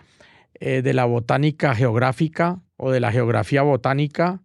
eh, 0.53 0.81
de 0.81 0.93
la 0.93 1.05
botánica 1.05 1.75
geográfica 1.75 2.61
o 2.77 2.91
de 2.91 2.99
la 2.99 3.11
geografía 3.11 3.61
botánica. 3.61 4.41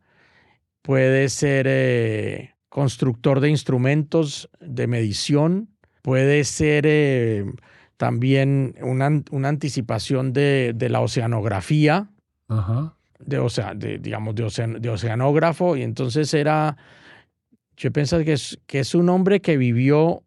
Puede 0.83 1.29
ser 1.29 1.67
eh, 1.69 2.55
constructor 2.69 3.41
de 3.41 3.51
instrumentos 3.51 4.51
de 4.61 4.87
medición. 4.87 5.69
Puede 6.03 6.45
ser 6.45 6.85
eh, 6.87 7.45
también 8.01 8.77
una, 8.81 9.23
una 9.31 9.51
anticipación 9.51 10.33
de, 10.33 10.73
de, 10.75 10.89
la 10.89 11.03
oceanografía, 11.03 12.11
De, 13.19 13.99
digamos, 14.01 14.35
de, 14.35 14.79
de, 14.81 14.89
oceanógrafo, 14.89 15.77
y 15.77 15.83
entonces 15.83 16.33
era, 16.33 16.79
yo 17.77 17.93
pienso 17.93 18.25
que 18.25 18.33
es, 18.33 18.59
que 18.67 18.79
es 18.79 18.95
un 18.95 19.11
hombre 19.11 19.43
que 19.43 19.59
vivió 19.59 20.23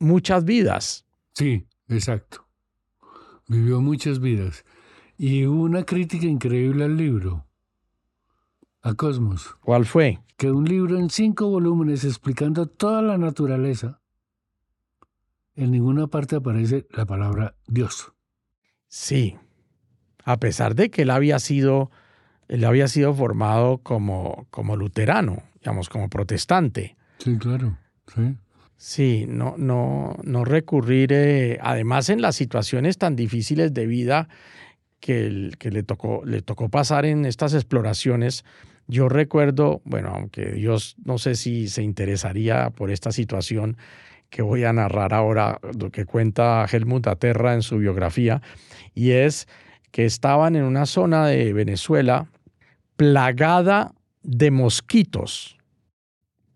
muchas 0.00 0.44
vidas. 0.44 1.04
Sí, 1.34 1.68
exacto. 1.88 2.48
Vivió 3.46 3.80
muchas 3.80 4.18
vidas. 4.18 4.64
Y 5.16 5.46
hubo 5.46 5.62
una 5.62 5.84
crítica 5.84 6.26
increíble 6.26 6.82
al 6.82 6.96
libro, 6.96 7.46
a 8.82 8.94
Cosmos. 8.94 9.54
¿Cuál 9.60 9.86
fue? 9.86 10.18
Que 10.36 10.50
un 10.50 10.64
libro 10.64 10.98
en 10.98 11.10
cinco 11.10 11.48
volúmenes 11.48 12.02
explicando 12.04 12.66
toda 12.66 13.02
la 13.02 13.18
naturaleza 13.18 14.00
en 15.56 15.70
ninguna 15.70 16.06
parte 16.06 16.36
aparece 16.36 16.86
la 16.90 17.06
palabra 17.06 17.54
Dios. 17.66 18.12
Sí, 18.88 19.36
a 20.24 20.38
pesar 20.38 20.74
de 20.74 20.90
que 20.90 21.02
él 21.02 21.10
había 21.10 21.38
sido, 21.38 21.90
él 22.48 22.64
había 22.64 22.88
sido 22.88 23.14
formado 23.14 23.78
como, 23.78 24.46
como 24.50 24.76
luterano, 24.76 25.42
digamos, 25.60 25.88
como 25.88 26.08
protestante. 26.08 26.96
Sí, 27.18 27.36
claro, 27.38 27.78
sí. 28.14 28.36
Sí, 28.76 29.24
no, 29.28 29.54
no, 29.56 30.16
no 30.24 30.44
recurrir, 30.44 31.12
eh, 31.12 31.58
además 31.62 32.10
en 32.10 32.20
las 32.20 32.36
situaciones 32.36 32.98
tan 32.98 33.16
difíciles 33.16 33.72
de 33.72 33.86
vida 33.86 34.28
que, 35.00 35.52
que 35.58 35.70
le, 35.70 35.82
tocó, 35.84 36.22
le 36.24 36.42
tocó 36.42 36.68
pasar 36.68 37.06
en 37.06 37.24
estas 37.24 37.54
exploraciones, 37.54 38.44
yo 38.86 39.08
recuerdo, 39.08 39.80
bueno, 39.84 40.10
aunque 40.14 40.52
Dios 40.52 40.96
no 41.04 41.18
sé 41.18 41.36
si 41.36 41.68
se 41.68 41.82
interesaría 41.82 42.70
por 42.70 42.90
esta 42.90 43.12
situación, 43.12 43.76
que 44.34 44.42
voy 44.42 44.64
a 44.64 44.72
narrar 44.72 45.14
ahora, 45.14 45.60
lo 45.78 45.90
que 45.90 46.06
cuenta 46.06 46.66
Helmut 46.68 47.06
Aterra 47.06 47.54
en 47.54 47.62
su 47.62 47.78
biografía, 47.78 48.42
y 48.92 49.12
es 49.12 49.46
que 49.92 50.04
estaban 50.04 50.56
en 50.56 50.64
una 50.64 50.86
zona 50.86 51.28
de 51.28 51.52
Venezuela 51.52 52.26
plagada 52.96 53.94
de 54.24 54.50
mosquitos. 54.50 55.56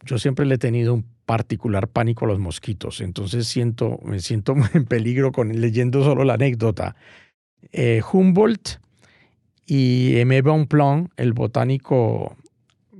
Yo 0.05 0.19
siempre 0.19 0.45
le 0.45 0.57
he 0.57 0.59
tenido 0.59 0.93
un 0.93 1.05
particular 1.25 1.87
pánico 1.87 2.25
a 2.25 2.29
los 2.29 2.41
mosquitos, 2.41 3.01
entonces 3.01 3.47
siento, 3.47 4.01
me 4.03 4.19
siento 4.19 4.57
en 4.75 4.85
peligro 4.85 5.31
con 5.31 5.61
leyendo 5.61 6.03
solo 6.03 6.25
la 6.25 6.35
anécdota. 6.35 6.97
Eh, 7.71 8.03
Humboldt 8.13 8.81
y 9.67 10.17
Aimé 10.17 10.43
Bonpland, 10.43 11.11
el 11.17 11.33
botánico 11.33 12.37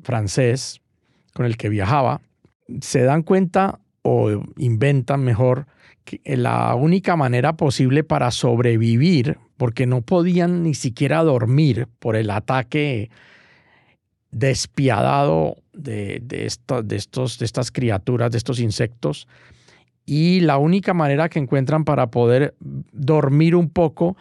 francés 0.05 0.81
con 1.35 1.47
el 1.47 1.57
que 1.57 1.69
viajaba, 1.69 2.21
se 2.81 3.03
dan 3.03 3.25
cuenta 3.25 3.81
o 4.03 4.43
inventan 4.57 5.23
mejor 5.23 5.67
la 6.25 6.75
única 6.75 7.17
manera 7.17 7.57
posible 7.57 8.05
para 8.05 8.31
sobrevivir, 8.31 9.39
porque 9.57 9.87
no 9.87 10.03
podían 10.03 10.63
ni 10.63 10.75
siquiera 10.75 11.23
dormir 11.23 11.89
por 11.99 12.17
el 12.17 12.31
ataque 12.31 13.11
despiadado 14.31 15.57
de, 15.73 16.21
de, 16.23 16.51
de, 16.85 16.97
estos, 16.97 17.39
de 17.39 17.45
estas 17.45 17.71
criaturas, 17.71 18.31
de 18.31 18.39
estos 18.39 18.61
insectos, 18.61 19.29
y 20.07 20.41
la 20.41 20.57
única 20.57 20.95
manera 20.95 21.29
que 21.29 21.39
encuentran 21.39 21.85
para 21.85 22.11
poder 22.11 22.55
dormir 22.61 23.55
un 23.55 23.69
poco 23.69 24.17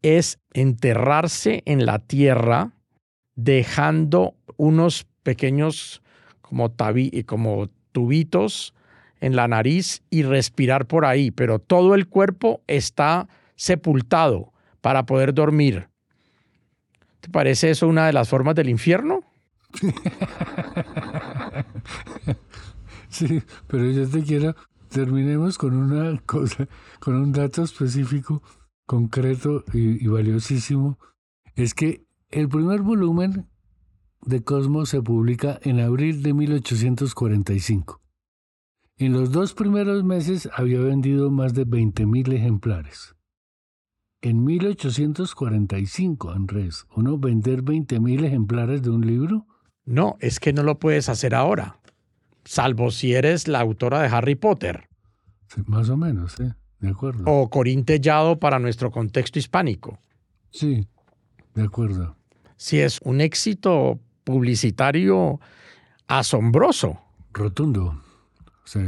es 0.00 0.38
enterrarse 0.54 1.62
en 1.66 1.84
la 1.84 1.98
tierra, 1.98 2.72
dejando 3.34 4.34
unos 4.56 5.06
pequeños 5.22 6.02
como, 6.40 6.70
tabi, 6.70 7.24
como 7.24 7.68
tubitos 7.92 8.72
en 9.20 9.36
la 9.36 9.48
nariz 9.48 10.02
y 10.10 10.22
respirar 10.22 10.86
por 10.86 11.04
ahí, 11.04 11.30
pero 11.30 11.58
todo 11.58 11.94
el 11.94 12.08
cuerpo 12.08 12.62
está 12.66 13.28
sepultado 13.54 14.52
para 14.80 15.06
poder 15.06 15.34
dormir. 15.34 15.88
¿Te 17.20 17.30
parece 17.30 17.70
eso 17.70 17.88
una 17.88 18.06
de 18.06 18.12
las 18.12 18.28
formas 18.28 18.54
del 18.54 18.68
infierno? 18.68 19.24
Sí, 23.16 23.42
pero 23.66 23.90
yo 23.90 24.06
te 24.06 24.22
quiero, 24.22 24.54
terminemos 24.90 25.56
con 25.56 25.74
una 25.74 26.20
cosa, 26.26 26.68
con 27.00 27.14
un 27.14 27.32
dato 27.32 27.62
específico, 27.62 28.42
concreto 28.84 29.64
y, 29.72 30.06
valiosísimo. 30.06 30.98
Es 31.54 31.72
que 31.72 32.04
el 32.28 32.50
primer 32.50 32.82
volumen 32.82 33.48
de 34.20 34.44
Cosmos 34.44 34.90
se 34.90 35.00
publica 35.00 35.58
en 35.62 35.80
abril 35.80 36.22
de 36.22 36.34
1845. 36.34 38.02
En 38.98 39.12
los 39.12 39.30
dos 39.30 39.52
primeros 39.52 40.04
meses 40.04 40.48
había 40.54 40.80
vendido 40.80 41.30
más 41.30 41.52
de 41.52 41.66
20.000 41.66 42.32
ejemplares. 42.32 43.14
En 44.22 44.42
1845, 44.42 46.30
Andrés, 46.30 46.86
¿uno 46.96 47.18
vender 47.18 47.62
20.000 47.62 48.24
ejemplares 48.24 48.80
de 48.80 48.88
un 48.88 49.06
libro? 49.06 49.46
No, 49.84 50.16
es 50.20 50.40
que 50.40 50.54
no 50.54 50.62
lo 50.62 50.78
puedes 50.78 51.10
hacer 51.10 51.34
ahora, 51.34 51.78
salvo 52.46 52.90
si 52.90 53.12
eres 53.12 53.48
la 53.48 53.60
autora 53.60 54.00
de 54.00 54.08
Harry 54.08 54.34
Potter. 54.34 54.88
Sí, 55.48 55.60
más 55.66 55.90
o 55.90 55.98
menos, 55.98 56.40
¿eh? 56.40 56.54
De 56.80 56.88
acuerdo. 56.88 57.24
O 57.26 57.50
Corín 57.50 57.84
Tellado 57.84 58.38
para 58.38 58.58
nuestro 58.58 58.90
contexto 58.90 59.38
hispánico. 59.38 59.98
Sí, 60.50 60.88
de 61.54 61.62
acuerdo. 61.64 62.16
Si 62.56 62.78
es 62.78 62.98
un 63.02 63.20
éxito 63.20 64.00
publicitario 64.24 65.38
asombroso. 66.06 66.98
Rotundo. 67.34 68.05
Sí, 68.66 68.80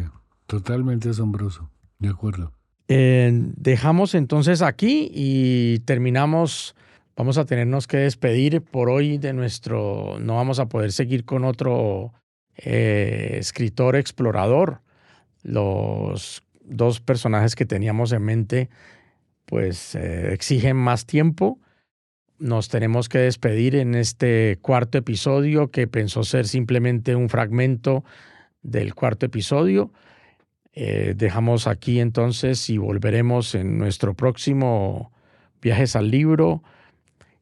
totalmente 0.47 1.09
asombroso. 1.09 1.71
De 1.99 2.11
acuerdo. 2.11 2.53
Eh, 2.89 3.31
dejamos 3.57 4.15
entonces 4.15 4.61
aquí 4.61 5.11
y 5.15 5.79
terminamos. 5.81 6.75
Vamos 7.17 7.39
a 7.39 7.47
tenernos 7.47 7.87
que 7.87 7.97
despedir 7.97 8.61
por 8.61 8.91
hoy 8.91 9.19
de 9.19 9.33
nuestro. 9.33 10.19
No 10.21 10.35
vamos 10.37 10.59
a 10.59 10.69
poder 10.69 10.93
seguir 10.93 11.25
con 11.25 11.45
otro 11.45 12.13
eh, 12.57 13.37
escritor 13.39 13.97
explorador. 13.97 14.83
Los 15.43 16.43
dos 16.63 17.01
personajes 17.01 17.55
que 17.55 17.65
teníamos 17.65 18.13
en 18.13 18.23
mente, 18.23 18.69
pues 19.47 19.95
eh, 19.95 20.35
exigen 20.35 20.77
más 20.77 21.07
tiempo 21.07 21.59
nos 22.39 22.69
tenemos 22.69 23.09
que 23.09 23.19
despedir 23.19 23.75
en 23.75 23.95
este 23.95 24.59
cuarto 24.63 24.99
episodio 24.99 25.71
que 25.71 25.87
pensó 25.87 26.23
ser 26.23 26.47
simplemente 26.47 27.17
un 27.17 27.29
fragmento 27.29 28.05
del 28.71 28.95
cuarto 28.95 29.27
episodio. 29.27 29.93
Eh, 30.73 31.15
dejamos 31.17 31.67
aquí 31.67 31.99
entonces 32.01 32.71
y 32.71 32.79
volveremos 32.79 33.55
en 33.55 33.79
nuestro 33.79 34.15
próximo 34.15 35.13
Viajes 35.61 35.97
al 35.97 36.11
Libro. 36.11 36.63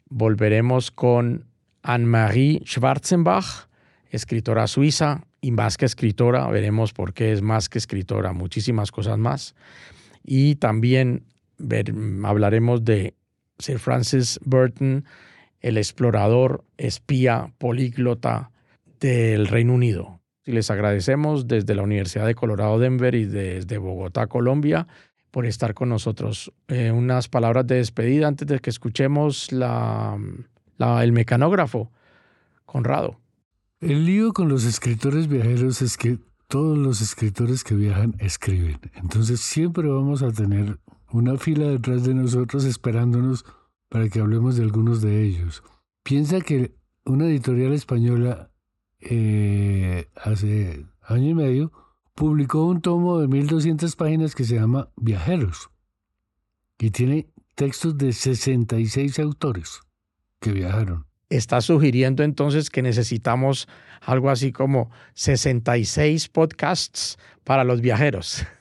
Volveremos 0.09 0.91
con 0.91 1.45
Anne-Marie 1.83 2.63
Schwarzenbach, 2.65 3.69
escritora 4.11 4.67
suiza 4.67 5.25
y 5.41 5.51
más 5.51 5.77
que 5.77 5.85
escritora. 5.85 6.47
Veremos 6.49 6.93
por 6.93 7.13
qué 7.13 7.33
es 7.33 7.43
más 7.43 7.69
que 7.69 7.79
escritora, 7.79 8.33
muchísimas 8.33 8.91
cosas 8.91 9.19
más. 9.19 9.55
Y 10.25 10.55
también 10.57 11.25
hablaremos 12.25 12.85
de 12.85 13.15
Sir 13.59 13.79
Francis 13.79 14.39
Burton, 14.45 15.05
el 15.61 15.79
explorador, 15.79 16.65
espía, 16.77 17.53
políglota 17.59 18.51
del 19.01 19.47
Reino 19.47 19.75
Unido. 19.75 20.21
Y 20.47 20.53
les 20.53 20.71
agradecemos 20.71 21.49
desde 21.49 21.75
la 21.75 21.83
Universidad 21.83 22.25
de 22.25 22.37
Colorado 22.37 22.79
Denver 22.79 23.15
y 23.15 23.25
desde 23.25 23.79
Bogotá, 23.79 24.29
Colombia, 24.29 24.87
por 25.33 25.45
estar 25.45 25.75
con 25.75 25.89
nosotros. 25.89 26.53
Eh, 26.69 26.93
unas 26.93 27.29
palabras 27.29 27.67
de 27.67 27.75
despedida 27.75 28.29
antes 28.29 28.47
de 28.49 28.61
que 28.61 28.71
escuchemos 28.71 29.53
la, 29.53 30.17
el 30.79 31.13
mecanógrafo, 31.13 31.91
Conrado. 32.65 33.21
El 33.81 34.07
lío 34.07 34.33
con 34.33 34.49
los 34.49 34.65
escritores 34.65 35.29
viajeros 35.29 35.83
es 35.83 35.97
que 35.97 36.19
todos 36.49 36.79
los 36.79 37.01
escritores 37.01 37.65
que 37.65 37.75
viajan 37.75 38.15
escriben. 38.19 38.79
Entonces 38.95 39.41
siempre 39.41 39.89
vamos 39.89 40.23
a 40.23 40.33
tener 40.33 40.79
una 41.11 41.37
fila 41.37 41.67
detrás 41.67 42.05
de 42.05 42.15
nosotros 42.15 42.65
esperándonos 42.65 43.45
para 43.89 44.09
que 44.09 44.21
hablemos 44.21 44.57
de 44.57 44.63
algunos 44.63 45.03
de 45.03 45.23
ellos. 45.23 45.63
Piensa 46.03 46.41
que 46.41 46.75
una 47.05 47.27
editorial 47.27 47.73
española 47.73 48.51
eh, 49.01 50.09
hace 50.17 50.87
año 51.03 51.29
y 51.29 51.35
medio 51.35 51.73
publicó 52.15 52.65
un 52.65 52.81
tomo 52.81 53.19
de 53.19 53.29
1200 53.29 53.95
páginas 53.97 54.35
que 54.35 54.45
se 54.45 54.55
llama 54.55 54.89
Viajeros 54.97 55.71
y 56.79 56.91
tiene 56.91 57.29
textos 57.55 57.97
de 57.97 58.13
66 58.13 59.19
autores 59.19 59.81
que 60.41 60.53
viajaron. 60.53 61.07
Está 61.29 61.61
sugiriendo 61.61 62.23
entonces 62.23 62.71
que 62.71 62.83
necesitamos 62.83 63.69
algo 64.01 64.31
así 64.31 64.53
como 64.53 64.91
66 65.15 66.29
podcasts 66.29 67.19
para 67.45 67.65
los 67.65 67.81
viajeros. 67.81 68.45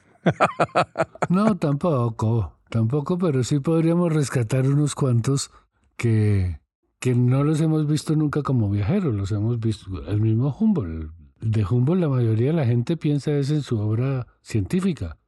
No, 1.30 1.56
tampoco, 1.56 2.58
tampoco, 2.70 3.20
pero 3.20 3.44
sí 3.44 3.60
podríamos 3.60 4.12
rescatar 4.12 4.68
unos 4.68 4.96
cuantos 4.96 5.52
que, 5.98 6.60
que 7.06 7.14
no 7.14 7.44
los 7.44 7.62
hemos 7.62 7.86
visto 7.86 8.16
nunca 8.16 8.42
como 8.42 8.68
viajeros, 8.68 9.14
los 9.14 9.32
hemos 9.32 9.60
visto, 9.60 9.86
el 10.08 10.20
mismo 10.20 10.58
Humboldt. 10.60 11.12
De 11.40 11.64
Humboldt 11.64 12.02
la 12.02 12.10
mayoría 12.10 12.48
de 12.48 12.54
la 12.54 12.66
gente 12.66 12.98
piensa 12.98 13.32
es 13.38 13.52
en 13.52 13.62
su 13.62 13.78
obra 13.78 14.26
científica, 14.42 15.20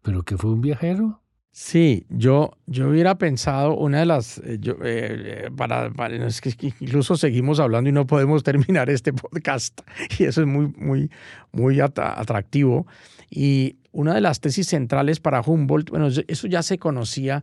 pero 0.00 0.22
que 0.22 0.36
fue 0.36 0.52
un 0.52 0.60
viajero. 0.60 1.22
Sí, 1.50 2.06
yo, 2.08 2.52
yo 2.66 2.88
hubiera 2.88 3.18
pensado 3.18 3.76
una 3.76 3.98
de 3.98 4.06
las, 4.06 4.38
eh, 4.44 4.58
yo, 4.60 4.76
eh, 4.84 5.50
para, 5.56 5.90
para, 5.90 6.24
es 6.24 6.40
que 6.40 6.72
incluso 6.78 7.16
seguimos 7.16 7.58
hablando 7.58 7.90
y 7.90 7.92
no 7.92 8.06
podemos 8.06 8.42
terminar 8.44 8.88
este 8.88 9.12
podcast 9.12 9.80
y 10.16 10.26
eso 10.26 10.40
es 10.40 10.46
muy, 10.46 10.72
muy, 10.76 11.10
muy 11.50 11.80
atractivo. 11.80 12.86
Y 13.28 13.78
una 13.90 14.14
de 14.14 14.20
las 14.20 14.40
tesis 14.40 14.68
centrales 14.68 15.18
para 15.18 15.40
Humboldt, 15.40 15.90
bueno, 15.90 16.06
eso 16.06 16.46
ya 16.46 16.62
se 16.62 16.78
conocía 16.78 17.42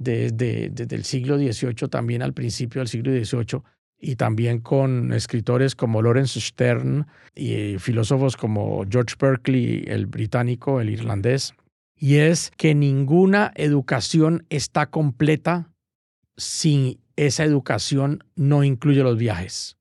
desde, 0.00 0.70
desde 0.70 0.96
el 0.96 1.04
siglo 1.04 1.38
XVIII, 1.38 1.88
también 1.88 2.22
al 2.22 2.32
principio 2.32 2.80
del 2.80 2.88
siglo 2.88 3.12
XVIII, 3.12 3.62
y 3.98 4.16
también 4.16 4.60
con 4.60 5.12
escritores 5.12 5.76
como 5.76 6.00
Lawrence 6.00 6.40
Stern 6.40 7.06
y 7.34 7.76
filósofos 7.78 8.36
como 8.36 8.84
George 8.90 9.14
Berkeley, 9.20 9.84
el 9.86 10.06
británico, 10.06 10.80
el 10.80 10.88
irlandés, 10.88 11.52
y 11.94 12.16
es 12.16 12.50
que 12.56 12.74
ninguna 12.74 13.52
educación 13.54 14.46
está 14.48 14.86
completa 14.86 15.70
si 16.38 16.98
esa 17.16 17.44
educación 17.44 18.24
no 18.34 18.64
incluye 18.64 19.02
los 19.02 19.18
viajes. 19.18 19.76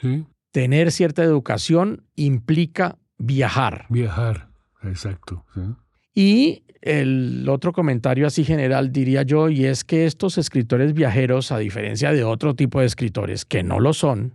Sí. 0.00 0.24
Tener 0.50 0.90
cierta 0.92 1.22
educación 1.22 2.06
implica 2.16 2.96
viajar. 3.18 3.84
Viajar, 3.90 4.48
exacto. 4.82 5.44
¿sí? 5.54 5.60
Y 6.18 6.64
el 6.82 7.48
otro 7.48 7.72
comentario 7.72 8.26
así 8.26 8.42
general 8.42 8.90
diría 8.90 9.22
yo, 9.22 9.50
y 9.50 9.66
es 9.66 9.84
que 9.84 10.04
estos 10.04 10.36
escritores 10.36 10.92
viajeros, 10.92 11.52
a 11.52 11.58
diferencia 11.58 12.10
de 12.10 12.24
otro 12.24 12.56
tipo 12.56 12.80
de 12.80 12.86
escritores 12.86 13.44
que 13.44 13.62
no 13.62 13.78
lo 13.78 13.92
son, 13.92 14.34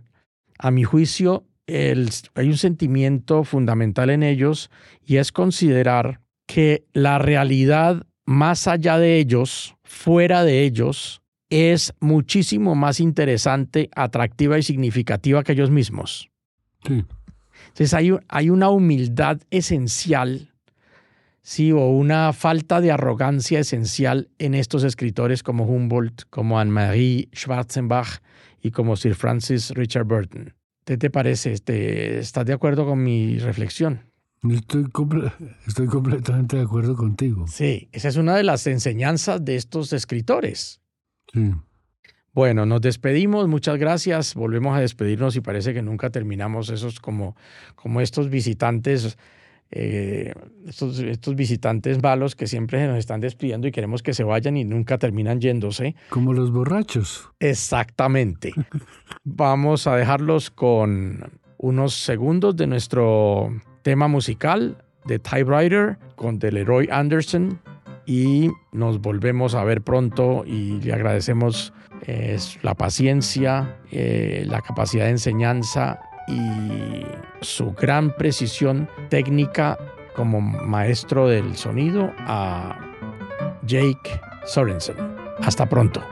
a 0.58 0.70
mi 0.70 0.82
juicio, 0.84 1.44
el, 1.66 2.08
hay 2.36 2.48
un 2.48 2.56
sentimiento 2.56 3.44
fundamental 3.44 4.08
en 4.08 4.22
ellos 4.22 4.70
y 5.04 5.16
es 5.18 5.30
considerar 5.30 6.22
que 6.46 6.86
la 6.94 7.18
realidad 7.18 8.06
más 8.24 8.66
allá 8.66 8.98
de 8.98 9.18
ellos, 9.18 9.76
fuera 9.84 10.42
de 10.42 10.62
ellos, 10.62 11.20
es 11.50 11.92
muchísimo 12.00 12.74
más 12.74 12.98
interesante, 12.98 13.90
atractiva 13.94 14.58
y 14.58 14.62
significativa 14.62 15.42
que 15.42 15.52
ellos 15.52 15.70
mismos. 15.70 16.30
Sí. 16.86 17.04
Entonces 17.68 17.92
hay, 17.92 18.10
hay 18.28 18.48
una 18.48 18.70
humildad 18.70 19.42
esencial, 19.50 20.53
sí, 21.44 21.70
o 21.70 21.86
una 21.90 22.32
falta 22.32 22.80
de 22.80 22.90
arrogancia 22.90 23.60
esencial 23.60 24.30
en 24.38 24.54
estos 24.54 24.82
escritores 24.82 25.44
como 25.44 25.64
Humboldt, 25.64 26.22
como 26.30 26.58
Anne-Marie 26.58 27.28
Schwarzenbach 27.32 28.20
y 28.60 28.72
como 28.72 28.96
Sir 28.96 29.14
Francis 29.14 29.70
Richard 29.70 30.06
Burton. 30.06 30.54
¿Qué 30.84 30.96
te 30.96 31.10
parece? 31.10 31.52
Este, 31.52 32.18
¿Estás 32.18 32.46
de 32.46 32.54
acuerdo 32.54 32.84
con 32.86 33.02
mi 33.04 33.38
reflexión? 33.38 34.00
Estoy, 34.50 34.86
estoy 35.66 35.86
completamente 35.86 36.56
de 36.56 36.62
acuerdo 36.62 36.96
contigo. 36.96 37.46
Sí, 37.46 37.88
esa 37.92 38.08
es 38.08 38.16
una 38.16 38.36
de 38.36 38.42
las 38.42 38.66
enseñanzas 38.66 39.44
de 39.44 39.56
estos 39.56 39.92
escritores. 39.92 40.80
Sí. 41.32 41.52
Bueno, 42.34 42.66
nos 42.66 42.80
despedimos, 42.80 43.46
muchas 43.46 43.78
gracias. 43.78 44.34
Volvemos 44.34 44.76
a 44.76 44.80
despedirnos 44.80 45.36
y 45.36 45.40
parece 45.40 45.72
que 45.72 45.82
nunca 45.82 46.10
terminamos 46.10 46.68
esos 46.68 46.98
como, 46.98 47.36
como 47.76 48.00
estos 48.00 48.28
visitantes, 48.28 49.16
eh, 49.70 50.32
estos, 50.66 50.98
estos 51.00 51.34
visitantes 51.34 52.02
malos 52.02 52.36
que 52.36 52.46
siempre 52.46 52.78
se 52.78 52.86
nos 52.86 52.98
están 52.98 53.20
despidiendo 53.20 53.66
y 53.66 53.72
queremos 53.72 54.02
que 54.02 54.14
se 54.14 54.24
vayan 54.24 54.56
y 54.56 54.64
nunca 54.64 54.98
terminan 54.98 55.40
yéndose. 55.40 55.96
Como 56.10 56.32
los 56.32 56.52
borrachos. 56.52 57.28
Exactamente. 57.40 58.52
Vamos 59.24 59.86
a 59.86 59.96
dejarlos 59.96 60.50
con 60.50 61.32
unos 61.58 61.94
segundos 61.94 62.56
de 62.56 62.66
nuestro 62.66 63.50
tema 63.82 64.06
musical 64.08 64.78
de 65.06 65.18
Typewriter 65.18 65.98
con 66.16 66.38
Deleroy 66.38 66.88
Anderson 66.90 67.60
y 68.06 68.50
nos 68.72 69.00
volvemos 69.00 69.54
a 69.54 69.64
ver 69.64 69.82
pronto 69.82 70.44
y 70.46 70.80
le 70.80 70.92
agradecemos 70.92 71.72
eh, 72.06 72.38
la 72.62 72.74
paciencia, 72.74 73.78
eh, 73.90 74.44
la 74.46 74.60
capacidad 74.60 75.04
de 75.04 75.12
enseñanza 75.12 76.00
y 76.26 77.04
su 77.40 77.72
gran 77.72 78.14
precisión 78.16 78.88
técnica 79.08 79.78
como 80.14 80.40
maestro 80.40 81.28
del 81.28 81.56
sonido 81.56 82.12
a 82.18 82.78
Jake 83.62 84.20
Sorensen. 84.46 84.96
Hasta 85.40 85.66
pronto. 85.66 86.02